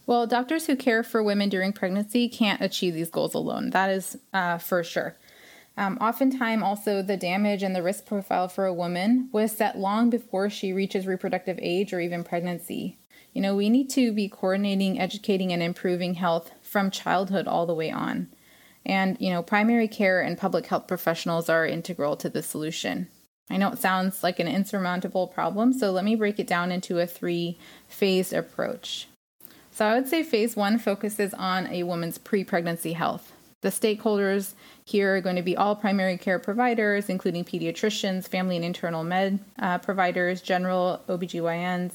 Well, 0.06 0.26
doctors 0.26 0.66
who 0.66 0.76
care 0.76 1.02
for 1.02 1.22
women 1.22 1.48
during 1.48 1.72
pregnancy 1.72 2.28
can't 2.28 2.60
achieve 2.60 2.94
these 2.94 3.10
goals 3.10 3.34
alone. 3.34 3.70
That 3.70 3.90
is 3.90 4.18
uh, 4.32 4.58
for 4.58 4.84
sure. 4.84 5.16
Um, 5.76 5.98
oftentimes, 6.00 6.62
also, 6.62 7.02
the 7.02 7.16
damage 7.16 7.62
and 7.62 7.74
the 7.74 7.82
risk 7.82 8.06
profile 8.06 8.48
for 8.48 8.66
a 8.66 8.74
woman 8.74 9.28
was 9.32 9.56
set 9.56 9.78
long 9.78 10.10
before 10.10 10.48
she 10.48 10.72
reaches 10.72 11.06
reproductive 11.06 11.58
age 11.60 11.92
or 11.92 12.00
even 12.00 12.22
pregnancy. 12.22 12.98
You 13.32 13.40
know, 13.40 13.56
we 13.56 13.68
need 13.68 13.90
to 13.90 14.12
be 14.12 14.28
coordinating, 14.28 15.00
educating, 15.00 15.52
and 15.52 15.62
improving 15.62 16.14
health 16.14 16.52
from 16.62 16.90
childhood 16.90 17.48
all 17.48 17.66
the 17.66 17.74
way 17.74 17.90
on. 17.90 18.28
And, 18.86 19.16
you 19.18 19.30
know, 19.30 19.42
primary 19.42 19.88
care 19.88 20.20
and 20.20 20.38
public 20.38 20.66
health 20.66 20.86
professionals 20.86 21.48
are 21.48 21.66
integral 21.66 22.16
to 22.18 22.28
the 22.28 22.42
solution. 22.42 23.08
I 23.50 23.56
know 23.56 23.70
it 23.70 23.78
sounds 23.78 24.22
like 24.22 24.38
an 24.38 24.46
insurmountable 24.46 25.26
problem, 25.26 25.72
so 25.72 25.90
let 25.90 26.04
me 26.04 26.14
break 26.14 26.38
it 26.38 26.46
down 26.46 26.70
into 26.70 27.00
a 27.00 27.06
three 27.06 27.58
phase 27.88 28.32
approach. 28.32 29.08
So 29.74 29.84
I 29.84 29.94
would 29.94 30.06
say 30.06 30.22
phase 30.22 30.54
one 30.54 30.78
focuses 30.78 31.34
on 31.34 31.66
a 31.66 31.82
woman's 31.82 32.16
pre 32.16 32.44
pregnancy 32.44 32.92
health. 32.92 33.32
The 33.62 33.70
stakeholders 33.70 34.52
here 34.84 35.16
are 35.16 35.20
going 35.20 35.34
to 35.34 35.42
be 35.42 35.56
all 35.56 35.74
primary 35.74 36.16
care 36.16 36.38
providers, 36.38 37.08
including 37.08 37.44
pediatricians, 37.44 38.28
family 38.28 38.54
and 38.54 38.64
internal 38.64 39.02
med 39.02 39.40
uh, 39.58 39.78
providers, 39.78 40.42
general 40.42 41.02
OBGYNs, 41.08 41.94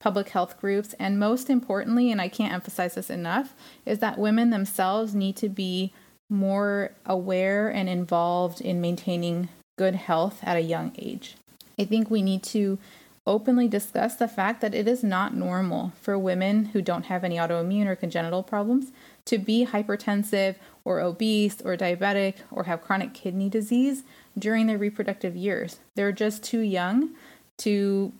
public 0.00 0.30
health 0.30 0.60
groups, 0.60 0.92
and 0.98 1.20
most 1.20 1.48
importantly, 1.48 2.10
and 2.10 2.20
I 2.20 2.28
can't 2.28 2.52
emphasize 2.52 2.96
this 2.96 3.10
enough, 3.10 3.54
is 3.86 4.00
that 4.00 4.18
women 4.18 4.50
themselves 4.50 5.14
need 5.14 5.36
to 5.36 5.48
be 5.48 5.92
more 6.28 6.90
aware 7.06 7.68
and 7.68 7.88
involved 7.88 8.60
in 8.60 8.80
maintaining 8.80 9.50
good 9.78 9.94
health 9.94 10.40
at 10.42 10.56
a 10.56 10.62
young 10.62 10.90
age. 10.98 11.36
I 11.78 11.84
think 11.84 12.10
we 12.10 12.22
need 12.22 12.42
to 12.44 12.80
openly 13.26 13.68
discuss 13.68 14.16
the 14.16 14.28
fact 14.28 14.60
that 14.60 14.74
it 14.74 14.88
is 14.88 15.04
not 15.04 15.34
normal 15.34 15.92
for 16.00 16.18
women 16.18 16.66
who 16.66 16.80
don't 16.80 17.06
have 17.06 17.22
any 17.22 17.36
autoimmune 17.36 17.86
or 17.86 17.94
congenital 17.94 18.42
problems 18.42 18.92
to 19.26 19.38
be 19.38 19.66
hypertensive 19.66 20.56
or 20.84 21.00
obese 21.00 21.60
or 21.60 21.76
diabetic 21.76 22.36
or 22.50 22.64
have 22.64 22.82
chronic 22.82 23.12
kidney 23.14 23.48
disease 23.48 24.02
during 24.38 24.66
their 24.66 24.78
reproductive 24.78 25.36
years. 25.36 25.78
They're 25.94 26.12
just 26.12 26.42
too 26.42 26.60
young 26.60 27.10
to 27.58 28.12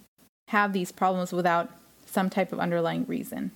have 0.49 0.73
these 0.73 0.93
problems 0.93 1.33
without 1.33 1.71
some 2.05 2.29
type 2.29 2.53
of 2.53 2.61
underlying 2.61 3.07
reason. 3.07 3.53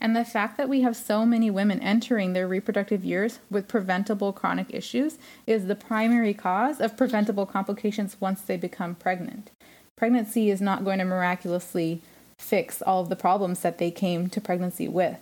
And 0.00 0.16
the 0.16 0.24
fact 0.24 0.56
that 0.56 0.68
we 0.68 0.80
have 0.80 0.96
so 0.96 1.24
many 1.24 1.48
women 1.48 1.78
entering 1.78 2.32
their 2.32 2.48
reproductive 2.48 3.04
years 3.04 3.38
with 3.50 3.68
preventable 3.68 4.32
chronic 4.32 4.66
issues 4.70 5.16
is 5.46 5.66
the 5.66 5.76
primary 5.76 6.34
cause 6.34 6.80
of 6.80 6.96
preventable 6.96 7.46
complications 7.46 8.16
once 8.18 8.40
they 8.40 8.56
become 8.56 8.96
pregnant. 8.96 9.52
Pregnancy 10.02 10.50
is 10.50 10.60
not 10.60 10.84
going 10.84 10.98
to 10.98 11.04
miraculously 11.04 12.00
fix 12.36 12.82
all 12.82 13.02
of 13.02 13.08
the 13.08 13.14
problems 13.14 13.60
that 13.60 13.78
they 13.78 13.92
came 13.92 14.28
to 14.30 14.40
pregnancy 14.40 14.88
with. 14.88 15.16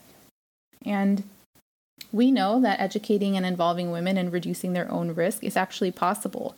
And 0.86 1.24
we 2.10 2.30
know 2.30 2.62
that 2.62 2.80
educating 2.80 3.36
and 3.36 3.44
involving 3.44 3.90
women 3.90 4.16
and 4.16 4.32
reducing 4.32 4.72
their 4.72 4.90
own 4.90 5.14
risk 5.14 5.44
is 5.44 5.54
actually 5.54 5.90
possible. 5.90 6.54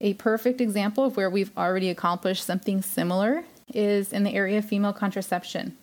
A 0.00 0.14
perfect 0.14 0.62
example 0.62 1.04
of 1.04 1.18
where 1.18 1.28
we've 1.28 1.54
already 1.54 1.90
accomplished 1.90 2.46
something 2.46 2.80
similar 2.80 3.44
is 3.74 4.14
in 4.14 4.22
the 4.22 4.32
area 4.32 4.56
of 4.56 4.64
female 4.64 4.94
contraception. 4.94 5.76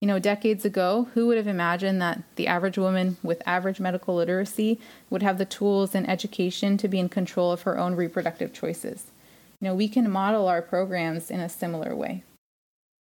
You 0.00 0.06
know, 0.06 0.20
decades 0.20 0.64
ago, 0.64 1.08
who 1.14 1.26
would 1.26 1.36
have 1.36 1.48
imagined 1.48 2.00
that 2.00 2.22
the 2.36 2.46
average 2.46 2.78
woman 2.78 3.16
with 3.24 3.42
average 3.44 3.80
medical 3.80 4.14
literacy 4.14 4.78
would 5.10 5.24
have 5.24 5.38
the 5.38 5.46
tools 5.46 5.96
and 5.96 6.08
education 6.08 6.76
to 6.76 6.86
be 6.86 7.00
in 7.00 7.08
control 7.08 7.50
of 7.50 7.62
her 7.62 7.76
own 7.76 7.96
reproductive 7.96 8.52
choices? 8.52 9.06
You 9.62 9.68
know, 9.68 9.74
we 9.76 9.86
can 9.86 10.10
model 10.10 10.48
our 10.48 10.60
programs 10.60 11.30
in 11.30 11.38
a 11.38 11.48
similar 11.48 11.94
way. 11.94 12.24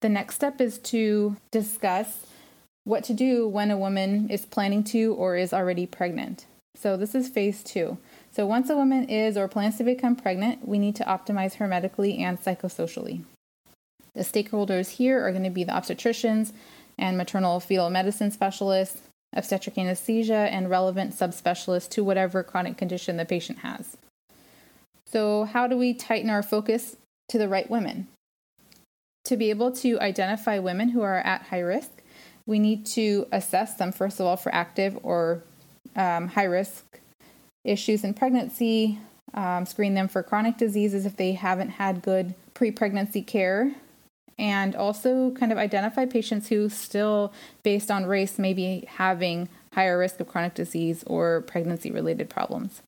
The 0.01 0.09
next 0.09 0.35
step 0.35 0.59
is 0.59 0.77
to 0.79 1.37
discuss 1.51 2.25
what 2.83 3.05
to 3.05 3.13
do 3.13 3.47
when 3.47 3.71
a 3.71 3.77
woman 3.77 4.29
is 4.29 4.45
planning 4.45 4.83
to 4.85 5.13
or 5.13 5.37
is 5.37 5.53
already 5.53 5.85
pregnant. 5.85 6.47
So, 6.75 6.97
this 6.97 7.15
is 7.15 7.29
phase 7.29 7.63
two. 7.63 7.97
So, 8.31 8.45
once 8.45 8.69
a 8.69 8.75
woman 8.75 9.07
is 9.07 9.37
or 9.37 9.47
plans 9.47 9.77
to 9.77 9.85
become 9.85 10.17
pregnant, 10.17 10.67
we 10.67 10.79
need 10.79 10.97
to 10.97 11.05
optimize 11.05 11.55
her 11.55 11.67
medically 11.67 12.17
and 12.17 12.37
psychosocially. 12.37 13.23
The 14.13 14.21
stakeholders 14.23 14.97
here 14.97 15.25
are 15.25 15.31
going 15.31 15.45
to 15.45 15.49
be 15.49 15.63
the 15.63 15.71
obstetricians 15.71 16.51
and 16.97 17.17
maternal 17.17 17.61
fetal 17.61 17.89
medicine 17.89 18.31
specialists, 18.31 19.01
obstetric 19.33 19.77
anesthesia, 19.77 20.49
and 20.51 20.69
relevant 20.69 21.13
subspecialists 21.13 21.89
to 21.91 22.03
whatever 22.03 22.43
chronic 22.43 22.75
condition 22.75 23.15
the 23.15 23.23
patient 23.23 23.59
has. 23.59 23.95
So, 25.11 25.45
how 25.45 25.67
do 25.67 25.75
we 25.75 25.93
tighten 25.93 26.29
our 26.29 26.43
focus 26.43 26.95
to 27.29 27.37
the 27.37 27.49
right 27.49 27.69
women? 27.69 28.07
To 29.25 29.37
be 29.37 29.49
able 29.49 29.71
to 29.77 29.99
identify 29.99 30.59
women 30.59 30.89
who 30.89 31.01
are 31.01 31.17
at 31.17 31.43
high 31.43 31.59
risk, 31.59 31.89
we 32.45 32.59
need 32.59 32.85
to 32.87 33.27
assess 33.31 33.75
them, 33.75 33.91
first 33.91 34.19
of 34.19 34.25
all, 34.25 34.37
for 34.37 34.53
active 34.53 34.97
or 35.03 35.43
um, 35.95 36.27
high 36.29 36.45
risk 36.45 36.85
issues 37.63 38.03
in 38.03 38.13
pregnancy, 38.13 38.99
um, 39.33 39.65
screen 39.65 39.93
them 39.93 40.07
for 40.07 40.23
chronic 40.23 40.57
diseases 40.57 41.05
if 41.05 41.17
they 41.17 41.33
haven't 41.33 41.69
had 41.69 42.01
good 42.01 42.35
pre 42.53 42.71
pregnancy 42.71 43.21
care, 43.21 43.73
and 44.37 44.75
also 44.75 45.31
kind 45.31 45.51
of 45.51 45.57
identify 45.57 46.05
patients 46.05 46.49
who 46.49 46.69
still, 46.69 47.33
based 47.63 47.89
on 47.89 48.05
race, 48.05 48.37
may 48.37 48.53
be 48.53 48.85
having 48.87 49.49
higher 49.73 49.97
risk 49.97 50.19
of 50.19 50.27
chronic 50.27 50.53
disease 50.53 51.03
or 51.07 51.41
pregnancy 51.41 51.91
related 51.91 52.29
problems. 52.29 52.81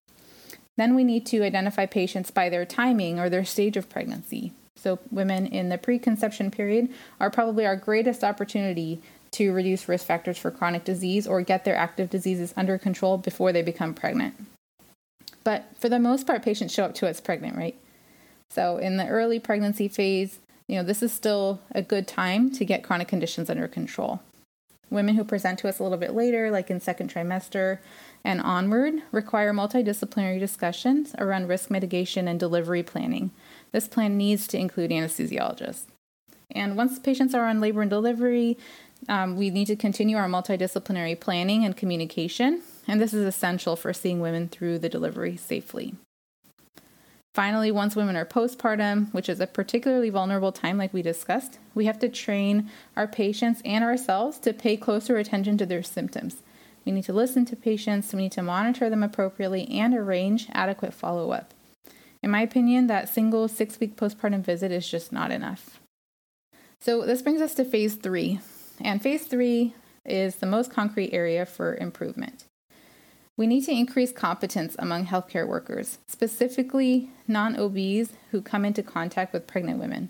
Then 0.78 0.96
we 0.96 1.04
need 1.04 1.26
to 1.28 1.44
identify 1.44 1.86
patients 1.86 2.32
by 2.32 2.50
their 2.50 2.66
timing 2.66 3.20
or 3.20 3.30
their 3.30 3.46
stage 3.46 3.78
of 3.78 3.90
pregnancy. 3.90 4.54
So, 4.78 5.00
women 5.12 5.46
in 5.46 5.70
the 5.70 5.78
preconception 5.78 6.50
period 6.50 6.90
are 7.20 7.30
probably 7.30 7.66
our 7.66 7.76
greatest 7.76 8.24
opportunity 8.24 9.02
to 9.32 9.54
reduce 9.54 9.88
risk 9.88 10.06
factors 10.06 10.38
for 10.38 10.52
chronic 10.52 10.84
disease 10.84 11.28
or 11.28 11.42
get 11.42 11.66
their 11.66 11.76
active 11.76 12.10
diseases 12.10 12.54
under 12.58 12.78
control 12.78 13.18
before 13.18 13.52
they 13.52 13.62
become 13.62 13.94
pregnant. 13.94 14.34
But 15.44 15.66
for 15.78 15.90
the 15.90 16.00
most 16.00 16.28
part, 16.28 16.44
patients 16.44 16.74
show 16.74 16.86
up 16.86 16.96
to 16.96 17.08
us 17.08 17.22
pregnant, 17.22 17.56
right? 17.56 17.76
So, 18.50 18.78
in 18.78 18.98
the 18.98 19.08
early 19.08 19.40
pregnancy 19.40 19.88
phase, 19.88 20.40
you 20.68 20.78
know, 20.78 20.84
this 20.84 21.04
is 21.04 21.12
still 21.12 21.60
a 21.74 21.82
good 21.82 22.08
time 22.08 22.52
to 22.54 22.66
get 22.66 22.84
chronic 22.84 23.08
conditions 23.08 23.50
under 23.50 23.68
control. 23.68 24.22
Women 24.90 25.16
who 25.16 25.24
present 25.24 25.60
to 25.60 25.70
us 25.70 25.80
a 25.80 25.84
little 25.84 25.98
bit 25.98 26.14
later, 26.14 26.52
like 26.52 26.70
in 26.70 26.80
second 26.80 27.14
trimester 27.14 27.80
and 28.24 28.42
onward, 28.42 28.96
require 29.12 29.54
multidisciplinary 29.54 30.40
discussions 30.40 31.16
around 31.18 31.48
risk 31.48 31.72
mitigation 31.72 32.28
and 32.28 32.40
delivery 32.40 32.84
planning 32.84 33.32
this 33.72 33.88
plan 33.88 34.18
needs 34.18 34.48
to 34.48 34.58
include 34.58 34.92
anesthesiologists. 34.92 35.86
And 36.52 36.76
once 36.76 37.00
patients 37.00 37.34
are 37.34 37.48
on 37.48 37.62
labor 37.62 37.82
and 37.82 37.90
delivery, 37.90 38.58
um, 39.08 39.38
we 39.38 39.50
need 39.50 39.68
to 39.68 39.76
continue 39.76 40.18
our 40.18 40.28
multidisciplinary 40.28 41.20
planning 41.20 41.64
and 41.66 41.76
communication, 41.76 42.62
and 42.88 43.00
this 43.00 43.14
is 43.14 43.26
essential 43.26 43.76
for 43.76 43.94
seeing 43.94 44.20
women 44.20 44.48
through 44.48 44.80
the 44.80 44.90
delivery 44.90 45.38
safely. 45.38 45.96
Finally, 47.34 47.72
once 47.72 47.96
women 47.96 48.18
are 48.18 48.26
postpartum, 48.26 49.12
which 49.14 49.30
is 49.30 49.40
a 49.40 49.48
particularly 49.48 50.10
vulnerable 50.10 50.52
time, 50.52 50.78
like 50.78 50.94
we 50.94 51.02
discussed, 51.02 51.60
we 51.74 51.86
have 51.86 51.98
to 51.98 52.10
train 52.10 52.70
our 52.98 53.08
patients 53.08 53.62
and 53.64 53.86
ourselves 53.86 54.38
to 54.38 54.52
pay 54.52 54.76
closer 54.76 55.16
attention 55.16 55.58
to 55.58 55.66
their 55.66 55.82
symptoms. 55.82 56.44
We 56.86 56.92
need 56.92 57.04
to 57.06 57.14
listen 57.14 57.46
to 57.46 57.56
patients, 57.56 58.14
we 58.14 58.24
need 58.24 58.32
to 58.34 58.42
monitor 58.42 58.90
them 58.90 59.04
appropriately, 59.04 59.70
and 59.70 59.94
arrange 59.94 60.48
adequate 60.52 60.94
follow 60.94 61.32
up. 61.32 61.54
In 62.24 62.32
my 62.32 62.42
opinion, 62.42 62.88
that 62.88 63.10
single 63.10 63.48
six 63.48 63.80
week 63.80 63.96
postpartum 63.96 64.44
visit 64.44 64.72
is 64.72 64.90
just 64.90 65.12
not 65.12 65.32
enough. 65.32 65.80
So, 66.80 67.06
this 67.06 67.22
brings 67.22 67.42
us 67.42 67.54
to 67.56 67.66
phase 67.66 67.96
three. 67.96 68.40
And 68.80 69.02
phase 69.02 69.26
three 69.26 69.76
is 70.06 70.38
the 70.38 70.48
most 70.48 70.72
concrete 70.72 71.14
area 71.14 71.46
for 71.46 71.76
improvement. 71.76 72.46
We 73.38 73.48
need 73.48 73.62
to 73.66 73.72
increase 73.72 74.12
competence 74.12 74.76
among 74.78 75.08
healthcare 75.08 75.48
workers, 75.48 76.00
specifically 76.08 77.10
non 77.28 77.60
OBs 77.60 78.14
who 78.32 78.42
come 78.42 78.66
into 78.66 78.84
contact 78.84 79.34
with 79.34 79.48
pregnant 79.48 79.80
women. 79.80 80.10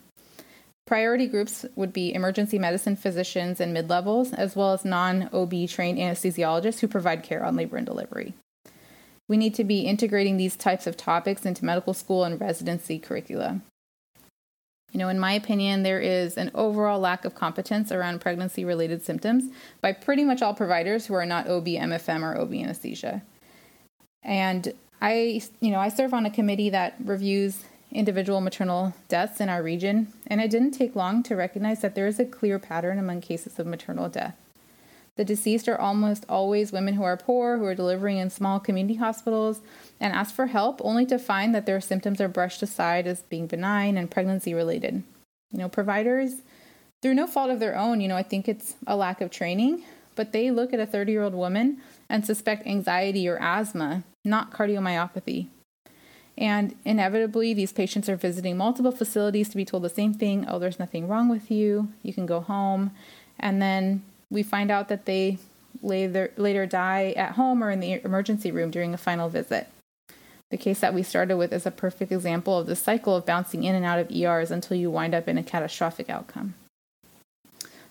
Priority 0.92 1.28
groups 1.28 1.66
would 1.78 1.94
be 1.94 2.14
emergency 2.14 2.60
medicine 2.60 2.98
physicians 2.98 3.62
and 3.62 3.74
mid 3.74 3.90
levels, 3.90 4.34
as 4.34 4.58
well 4.58 4.74
as 4.74 4.84
non 4.84 5.30
OB 5.32 5.70
trained 5.70 5.98
anesthesiologists 5.98 6.82
who 6.82 6.88
provide 6.90 7.24
care 7.24 7.46
on 7.46 7.56
labor 7.56 7.78
and 7.78 7.86
delivery. 7.86 8.34
We 9.30 9.38
need 9.38 9.56
to 9.56 9.64
be 9.64 9.84
integrating 9.84 10.36
these 10.36 10.58
types 10.58 10.88
of 10.88 10.98
topics 10.98 11.46
into 11.46 11.64
medical 11.64 11.94
school 11.94 12.26
and 12.26 12.42
residency 12.42 13.00
curricula. 13.00 13.62
You 14.92 15.00
know, 15.00 15.08
in 15.08 15.18
my 15.18 15.32
opinion, 15.32 15.84
there 15.84 16.02
is 16.02 16.36
an 16.36 16.52
overall 16.54 17.00
lack 17.00 17.24
of 17.24 17.36
competence 17.36 17.94
around 17.94 18.20
pregnancy 18.20 18.66
related 18.66 19.02
symptoms 19.02 19.46
by 19.80 19.94
pretty 19.94 20.26
much 20.26 20.42
all 20.42 20.54
providers 20.54 21.06
who 21.06 21.14
are 21.14 21.26
not 21.26 21.48
OB, 21.48 21.68
MFM, 21.68 22.22
or 22.22 22.38
OB 22.38 22.52
anesthesia. 22.52 23.22
And 24.24 24.74
I, 25.02 25.42
you 25.62 25.72
know, 25.72 25.80
I 25.80 25.88
serve 25.88 26.14
on 26.14 26.26
a 26.26 26.30
committee 26.30 26.70
that 26.72 26.96
reviews 27.00 27.64
individual 27.92 28.42
maternal 28.42 28.94
deaths 29.08 29.42
in 29.42 29.50
our 29.50 29.62
region, 29.62 30.08
and 30.28 30.42
it 30.42 30.52
didn't 30.52 30.72
take 30.72 30.96
long 30.96 31.24
to 31.24 31.36
recognize 31.36 31.82
that 31.82 31.96
there 31.96 32.08
is 32.08 32.20
a 32.20 32.26
clear 32.26 32.60
pattern 32.60 32.98
among 32.98 33.22
cases 33.22 33.60
of 33.60 33.68
maternal 33.68 34.10
death. 34.10 34.36
The 35.18 35.26
deceased 35.26 35.68
are 35.68 35.80
almost 35.80 36.26
always 36.30 36.72
women 36.72 36.94
who 36.94 37.04
are 37.04 37.18
poor, 37.18 37.58
who 37.58 37.66
are 37.66 37.76
delivering 37.76 38.18
in 38.18 38.30
small 38.30 38.60
community 38.60 38.96
hospitals, 38.96 39.62
and 40.00 40.14
ask 40.14 40.34
for 40.34 40.48
help 40.48 40.80
only 40.84 41.06
to 41.08 41.20
find 41.20 41.54
that 41.54 41.66
their 41.66 41.82
symptoms 41.82 42.22
are 42.22 42.30
brushed 42.30 42.64
aside 42.64 43.08
as 43.08 43.22
being 43.24 43.46
benign 43.46 43.98
and 43.98 44.10
pregnancy 44.10 44.54
related. 44.54 45.04
You 45.52 45.60
know, 45.60 45.70
providers, 45.70 46.42
through 47.02 47.16
no 47.16 47.28
fault 47.28 47.50
of 47.50 47.60
their 47.60 47.78
own, 47.78 48.00
you 48.00 48.08
know, 48.08 48.16
I 48.16 48.24
think 48.24 48.48
it's 48.48 48.76
a 48.88 48.96
lack 48.96 49.20
of 49.20 49.30
training, 49.30 49.84
but 50.16 50.32
they 50.32 50.50
look 50.50 50.74
at 50.74 50.80
a 50.80 50.86
30 50.86 51.12
year 51.12 51.24
old 51.24 51.36
woman 51.36 51.82
and 52.10 52.26
suspect 52.26 52.66
anxiety 52.66 53.28
or 53.28 53.38
asthma, 53.42 54.04
not 54.24 54.52
cardiomyopathy. 54.52 55.48
And 56.38 56.76
inevitably, 56.86 57.54
these 57.54 57.74
patients 57.74 58.10
are 58.10 58.16
visiting 58.16 58.58
multiple 58.58 58.92
facilities 58.92 59.50
to 59.50 59.58
be 59.58 59.66
told 59.66 59.84
the 59.84 59.90
same 59.90 60.14
thing 60.14 60.46
oh, 60.48 60.60
there's 60.60 60.80
nothing 60.80 61.08
wrong 61.08 61.30
with 61.30 61.52
you, 61.52 61.90
you 62.04 62.14
can 62.14 62.26
go 62.26 62.40
home. 62.40 62.92
And 63.40 63.62
then 63.62 64.04
we 64.30 64.44
find 64.44 64.72
out 64.72 64.88
that 64.90 65.06
they 65.06 65.38
later, 65.82 66.32
later 66.38 66.66
die 66.66 67.14
at 67.18 67.34
home 67.34 67.64
or 67.64 67.72
in 67.72 67.80
the 67.80 68.04
emergency 68.04 68.52
room 68.52 68.72
during 68.72 68.94
a 68.94 68.98
final 68.98 69.30
visit. 69.30 69.68
The 70.52 70.58
case 70.58 70.82
that 70.82 70.94
we 70.94 71.02
started 71.02 71.38
with 71.38 71.54
is 71.54 71.66
a 71.66 71.72
perfect 71.72 72.12
example 72.12 72.58
of 72.58 72.68
the 72.68 72.76
cycle 72.76 73.16
of 73.16 73.26
bouncing 73.26 73.64
in 73.64 73.74
and 73.74 73.86
out 73.86 74.00
of 74.00 74.12
ERs 74.12 74.52
until 74.52 74.76
you 74.76 74.92
wind 74.92 75.16
up 75.16 75.28
in 75.28 75.38
a 75.38 75.44
catastrophic 75.44 76.10
outcome. 76.10 76.56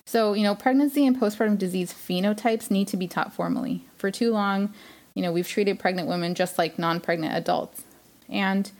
So, 0.05 0.33
you 0.33 0.43
know, 0.43 0.55
pregnancy 0.55 1.05
and 1.05 1.19
postpartum 1.19 1.57
disease 1.57 1.93
phenotypes 1.93 2.69
need 2.69 2.87
to 2.89 2.97
be 2.97 3.07
taught 3.07 3.33
formally. 3.33 3.85
For 3.97 4.11
too 4.11 4.31
long, 4.31 4.73
you 5.15 5.21
know, 5.21 5.31
we've 5.31 5.47
treated 5.47 5.79
pregnant 5.79 6.07
women 6.07 6.35
just 6.35 6.57
like 6.57 6.77
non 6.77 6.99
pregnant 6.99 7.35
adults. 7.35 7.83
And 8.31 8.71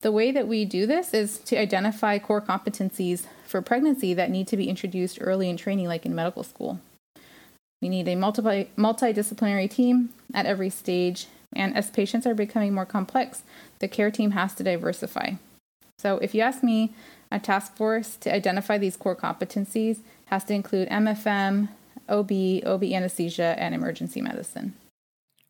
the 0.00 0.12
way 0.12 0.32
that 0.32 0.48
we 0.48 0.64
do 0.64 0.86
this 0.86 1.14
is 1.14 1.38
to 1.38 1.56
identify 1.56 2.18
core 2.18 2.40
competencies 2.40 3.26
for 3.46 3.62
pregnancy 3.62 4.14
that 4.14 4.30
need 4.30 4.48
to 4.48 4.56
be 4.56 4.68
introduced 4.68 5.18
early 5.20 5.48
in 5.48 5.56
training, 5.56 5.86
like 5.86 6.04
in 6.04 6.14
medical 6.14 6.42
school. 6.42 6.80
We 7.80 7.88
need 7.88 8.08
a 8.08 8.14
multi- 8.14 8.70
multidisciplinary 8.76 9.70
team 9.70 10.10
at 10.32 10.46
every 10.46 10.70
stage, 10.70 11.26
and 11.54 11.76
as 11.76 11.90
patients 11.90 12.26
are 12.26 12.34
becoming 12.34 12.74
more 12.74 12.86
complex, 12.86 13.42
the 13.78 13.88
care 13.88 14.10
team 14.10 14.32
has 14.32 14.54
to 14.54 14.62
diversify. 14.62 15.32
So, 15.98 16.18
if 16.18 16.34
you 16.34 16.40
ask 16.40 16.62
me, 16.62 16.94
a 17.30 17.38
task 17.38 17.76
force 17.76 18.16
to 18.16 18.34
identify 18.34 18.78
these 18.78 18.96
core 18.96 19.16
competencies 19.16 19.98
has 20.26 20.44
to 20.44 20.54
include 20.54 20.88
MFM, 20.88 21.68
OB, 22.08 22.30
OB 22.66 22.84
anesthesia, 22.84 23.54
and 23.58 23.74
emergency 23.74 24.20
medicine. 24.20 24.74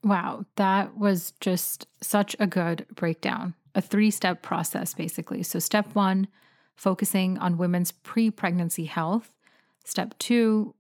Wow, 0.05 0.45
that 0.57 0.99
was 0.99 1.33
just 1.40 1.87
such 2.03 2.37
a 2.38 2.47
good 2.47 2.87
breakdown. 2.95 3.55
A 3.75 3.81
three 3.81 4.11
step 4.11 4.43
process, 4.43 4.93
basically. 4.93 5.43
So, 5.43 5.59
step 5.59 5.95
one, 5.95 6.29
focusing 6.77 7.38
on 7.38 7.57
women's 7.57 7.90
pre 7.90 8.31
pregnancy 8.31 8.85
health. 8.85 9.33
Step 9.85 10.14
two, 10.19 10.75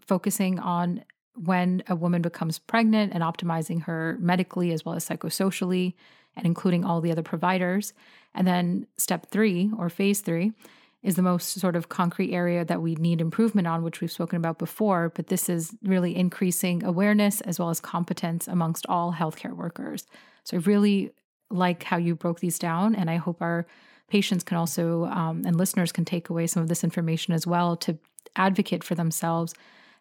focusing 0.00 0.58
on 0.58 1.04
when 1.34 1.84
a 1.88 1.94
woman 1.94 2.20
becomes 2.20 2.58
pregnant 2.58 3.12
and 3.14 3.22
optimizing 3.22 3.82
her 3.82 4.16
medically 4.20 4.72
as 4.72 4.84
well 4.84 4.96
as 4.96 5.08
psychosocially 5.08 5.94
and 6.36 6.44
including 6.44 6.84
all 6.84 7.00
the 7.00 7.12
other 7.12 7.22
providers. 7.22 7.92
And 8.34 8.46
then 8.46 8.86
step 8.96 9.26
three, 9.30 9.70
or 9.78 9.88
phase 9.88 10.20
three, 10.20 10.52
is 11.02 11.14
the 11.14 11.22
most 11.22 11.60
sort 11.60 11.76
of 11.76 11.88
concrete 11.88 12.32
area 12.32 12.64
that 12.64 12.82
we 12.82 12.96
need 12.96 13.20
improvement 13.20 13.68
on, 13.68 13.82
which 13.82 14.00
we've 14.00 14.10
spoken 14.10 14.36
about 14.36 14.58
before. 14.58 15.12
But 15.14 15.28
this 15.28 15.48
is 15.48 15.76
really 15.82 16.16
increasing 16.16 16.82
awareness 16.82 17.40
as 17.42 17.58
well 17.58 17.70
as 17.70 17.80
competence 17.80 18.48
amongst 18.48 18.84
all 18.88 19.12
healthcare 19.12 19.54
workers. 19.54 20.06
So 20.44 20.56
I 20.56 20.60
really 20.60 21.12
like 21.50 21.84
how 21.84 21.96
you 21.96 22.14
broke 22.14 22.40
these 22.40 22.58
down, 22.58 22.94
and 22.94 23.08
I 23.08 23.16
hope 23.16 23.40
our 23.40 23.66
patients 24.08 24.42
can 24.42 24.56
also 24.56 25.04
um, 25.04 25.42
and 25.46 25.56
listeners 25.56 25.92
can 25.92 26.04
take 26.04 26.30
away 26.30 26.46
some 26.46 26.62
of 26.62 26.68
this 26.68 26.82
information 26.82 27.34
as 27.34 27.46
well 27.46 27.76
to 27.76 27.98
advocate 28.36 28.82
for 28.82 28.94
themselves 28.94 29.54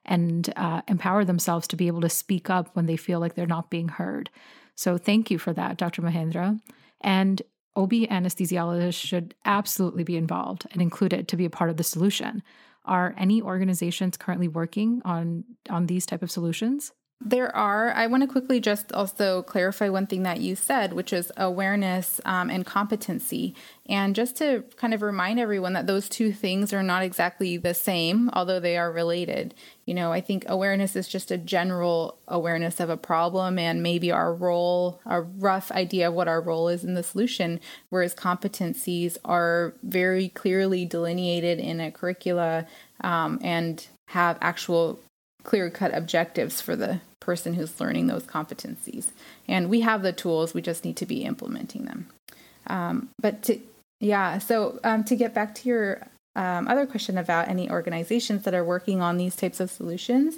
and 0.06 0.52
uh, 0.56 0.82
empower 0.88 1.26
themselves 1.26 1.68
to 1.68 1.76
be 1.76 1.88
able 1.88 2.02
to 2.02 2.10
speak 2.10 2.50
up 2.50 2.76
when 2.76 2.86
they 2.86 2.96
feel 2.96 3.20
like 3.20 3.36
they're 3.36 3.46
not 3.46 3.70
being 3.70 3.90
heard. 3.90 4.30
So 4.76 4.98
thank 4.98 5.30
you 5.30 5.38
for 5.38 5.54
that, 5.54 5.78
Dr. 5.78 6.02
Mahendra. 6.02 6.60
And 7.02 7.42
OB 7.78 7.92
anesthesiologists 7.92 9.00
should 9.00 9.36
absolutely 9.46 10.04
be 10.04 10.18
involved 10.18 10.66
and 10.72 10.82
included 10.82 11.28
to 11.28 11.38
be 11.38 11.46
a 11.46 11.50
part 11.50 11.70
of 11.70 11.78
the 11.78 11.84
solution. 11.84 12.42
Are 12.84 13.14
any 13.18 13.42
organizations 13.42 14.18
currently 14.18 14.48
working 14.48 15.02
on 15.06 15.44
on 15.70 15.86
these 15.86 16.06
type 16.06 16.24
of 16.24 16.32
solutions? 16.32 16.92
There 17.20 17.54
are. 17.56 17.92
I 17.94 18.06
want 18.06 18.22
to 18.22 18.28
quickly 18.28 18.60
just 18.60 18.94
also 18.94 19.42
clarify 19.42 19.90
one 19.90 20.06
thing 20.06 20.22
that 20.24 20.40
you 20.40 20.56
said, 20.56 20.94
which 20.94 21.12
is 21.12 21.32
awareness 21.36 22.22
um, 22.26 22.52
and 22.52 22.64
competency. 22.64 23.56
And 23.90 24.16
just 24.16 24.38
to 24.38 24.64
kind 24.76 24.94
of 24.94 25.02
remind 25.02 25.40
everyone 25.40 25.74
that 25.74 25.88
those 25.88 26.08
two 26.08 26.32
things 26.32 26.74
are 26.74 26.84
not 26.84 27.02
exactly 27.02 27.58
the 27.58 27.74
same, 27.74 28.30
although 28.34 28.60
they 28.60 28.78
are 28.78 28.92
related. 28.92 29.56
You 29.86 29.96
know, 29.96 30.12
I 30.12 30.22
think 30.22 30.46
awareness 30.48 30.96
is 30.96 31.08
just 31.08 31.32
a 31.32 31.40
general 31.40 32.20
awareness 32.28 32.80
of 32.80 32.92
a 32.92 32.98
problem 32.98 33.58
and 33.58 33.82
maybe 33.82 34.12
our 34.12 34.32
role, 34.32 35.02
a 35.04 35.22
rough 35.22 35.72
idea 35.72 36.10
of 36.10 36.14
what 36.14 36.28
our 36.28 36.40
role 36.40 36.70
is 36.70 36.84
in 36.84 36.94
the 36.94 37.04
solution, 37.04 37.60
whereas 37.90 38.14
competencies 38.14 39.18
are 39.26 39.74
very 39.82 40.30
clearly 40.30 40.86
delineated 40.86 41.58
in 41.58 41.82
a 41.82 41.92
curricula 41.92 42.68
um, 43.02 43.40
and 43.42 43.88
have 44.08 44.38
actual 44.40 45.00
clear 45.48 45.70
cut 45.70 45.96
objectives 45.96 46.60
for 46.60 46.76
the 46.76 47.00
person 47.22 47.54
who's 47.54 47.80
learning 47.80 48.08
those 48.08 48.24
competencies. 48.24 49.08
And 49.48 49.70
we 49.70 49.80
have 49.80 50.04
the 50.04 50.12
tools, 50.12 50.54
we 50.54 50.62
just 50.62 50.84
need 50.84 50.98
to 50.98 51.06
be 51.06 51.24
implementing 51.24 51.86
them. 51.86 52.08
Um, 52.68 53.10
but 53.20 53.44
to, 53.44 53.60
yeah, 54.02 54.40
so 54.40 54.80
um, 54.84 55.06
to 55.06 55.16
get 55.16 55.34
back 55.34 55.56
to 55.56 55.70
your 55.70 56.06
um, 56.36 56.68
other 56.68 56.86
question 56.86 57.18
about 57.18 57.48
any 57.48 57.72
organizations 57.72 58.44
that 58.44 58.54
are 58.54 58.64
working 58.64 59.02
on 59.02 59.16
these 59.16 59.38
types 59.38 59.62
of 59.62 59.72
solutions, 59.72 60.38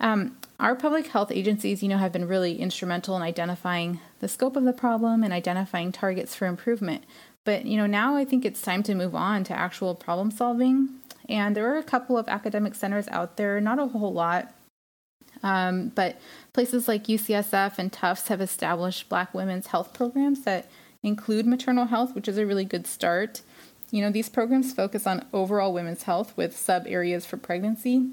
um, 0.00 0.36
our 0.60 0.76
public 0.76 1.06
health 1.08 1.32
agencies, 1.32 1.82
you 1.82 1.88
know, 1.88 1.96
have 1.96 2.12
been 2.12 2.28
really 2.28 2.60
instrumental 2.60 3.16
in 3.16 3.22
identifying 3.22 4.00
the 4.20 4.28
scope 4.28 4.54
of 4.54 4.64
the 4.64 4.72
problem 4.74 5.24
and 5.24 5.32
identifying 5.32 5.92
targets 5.92 6.34
for 6.34 6.46
improvement. 6.46 7.04
But 7.44 7.64
you 7.64 7.78
know, 7.78 7.86
now 7.86 8.16
I 8.16 8.26
think 8.26 8.44
it's 8.44 8.60
time 8.60 8.82
to 8.82 8.94
move 8.94 9.14
on 9.14 9.44
to 9.44 9.58
actual 9.58 9.94
problem 9.94 10.30
solving 10.30 10.90
and 11.28 11.56
there 11.56 11.72
are 11.72 11.78
a 11.78 11.82
couple 11.82 12.16
of 12.16 12.28
academic 12.28 12.74
centers 12.74 13.08
out 13.08 13.36
there, 13.36 13.60
not 13.60 13.78
a 13.78 13.86
whole 13.86 14.12
lot. 14.12 14.52
Um, 15.42 15.92
but 15.94 16.18
places 16.52 16.88
like 16.88 17.04
UCSF 17.04 17.78
and 17.78 17.92
Tufts 17.92 18.28
have 18.28 18.40
established 18.40 19.08
Black 19.08 19.34
women's 19.34 19.68
health 19.68 19.92
programs 19.92 20.42
that 20.42 20.68
include 21.02 21.46
maternal 21.46 21.86
health, 21.86 22.14
which 22.14 22.28
is 22.28 22.38
a 22.38 22.46
really 22.46 22.64
good 22.64 22.86
start. 22.86 23.42
You 23.90 24.02
know, 24.02 24.10
these 24.10 24.28
programs 24.28 24.72
focus 24.72 25.06
on 25.06 25.24
overall 25.32 25.72
women's 25.72 26.04
health 26.04 26.36
with 26.36 26.56
sub 26.56 26.84
areas 26.86 27.24
for 27.24 27.36
pregnancy. 27.36 28.08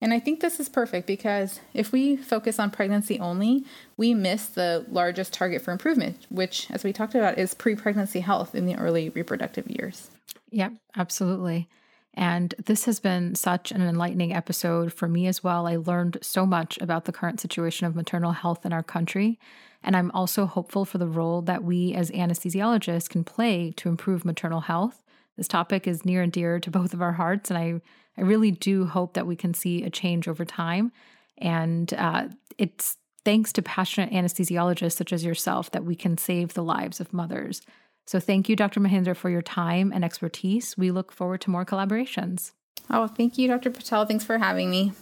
And 0.00 0.12
I 0.12 0.20
think 0.20 0.40
this 0.40 0.60
is 0.60 0.68
perfect 0.68 1.06
because 1.06 1.60
if 1.72 1.90
we 1.90 2.16
focus 2.16 2.58
on 2.58 2.70
pregnancy 2.70 3.18
only, 3.18 3.64
we 3.96 4.12
miss 4.12 4.46
the 4.46 4.84
largest 4.90 5.32
target 5.32 5.62
for 5.62 5.72
improvement, 5.72 6.26
which, 6.28 6.70
as 6.70 6.84
we 6.84 6.92
talked 6.92 7.14
about, 7.14 7.38
is 7.38 7.54
pre 7.54 7.74
pregnancy 7.74 8.20
health 8.20 8.54
in 8.54 8.66
the 8.66 8.76
early 8.76 9.08
reproductive 9.08 9.68
years. 9.68 10.10
Yep, 10.50 10.74
absolutely. 10.96 11.68
And 12.16 12.54
this 12.64 12.86
has 12.86 12.98
been 12.98 13.34
such 13.34 13.70
an 13.70 13.82
enlightening 13.82 14.32
episode 14.32 14.92
for 14.92 15.06
me 15.06 15.26
as 15.26 15.44
well. 15.44 15.66
I 15.66 15.76
learned 15.76 16.18
so 16.22 16.46
much 16.46 16.78
about 16.80 17.04
the 17.04 17.12
current 17.12 17.40
situation 17.40 17.86
of 17.86 17.94
maternal 17.94 18.32
health 18.32 18.64
in 18.64 18.72
our 18.72 18.82
country. 18.82 19.38
And 19.82 19.94
I'm 19.94 20.10
also 20.12 20.46
hopeful 20.46 20.86
for 20.86 20.96
the 20.96 21.06
role 21.06 21.42
that 21.42 21.62
we 21.62 21.94
as 21.94 22.10
anesthesiologists 22.10 23.10
can 23.10 23.22
play 23.22 23.72
to 23.76 23.90
improve 23.90 24.24
maternal 24.24 24.60
health. 24.62 25.04
This 25.36 25.46
topic 25.46 25.86
is 25.86 26.06
near 26.06 26.22
and 26.22 26.32
dear 26.32 26.58
to 26.58 26.70
both 26.70 26.94
of 26.94 27.02
our 27.02 27.12
hearts. 27.12 27.50
And 27.50 27.58
I, 27.58 27.80
I 28.16 28.22
really 28.22 28.50
do 28.50 28.86
hope 28.86 29.12
that 29.12 29.26
we 29.26 29.36
can 29.36 29.52
see 29.52 29.84
a 29.84 29.90
change 29.90 30.26
over 30.26 30.46
time. 30.46 30.92
And 31.36 31.92
uh, 31.92 32.28
it's 32.56 32.96
thanks 33.26 33.52
to 33.52 33.62
passionate 33.62 34.12
anesthesiologists 34.12 34.96
such 34.96 35.12
as 35.12 35.24
yourself 35.24 35.70
that 35.72 35.84
we 35.84 35.94
can 35.94 36.16
save 36.16 36.54
the 36.54 36.64
lives 36.64 36.98
of 36.98 37.12
mothers. 37.12 37.60
So 38.06 38.20
thank 38.20 38.48
you, 38.48 38.54
Dr. 38.54 38.80
Mahendra, 38.80 39.16
for 39.16 39.28
your 39.28 39.42
time 39.42 39.92
and 39.92 40.04
expertise. 40.04 40.78
We 40.78 40.90
look 40.92 41.10
forward 41.10 41.40
to 41.42 41.50
more 41.50 41.64
collaborations. 41.64 42.52
Oh, 42.88 43.08
thank 43.08 43.36
you, 43.36 43.48
Dr. 43.48 43.70
Patel. 43.70 44.06
Thanks 44.06 44.24
for 44.24 44.38
having 44.38 44.70
me. 44.70 44.92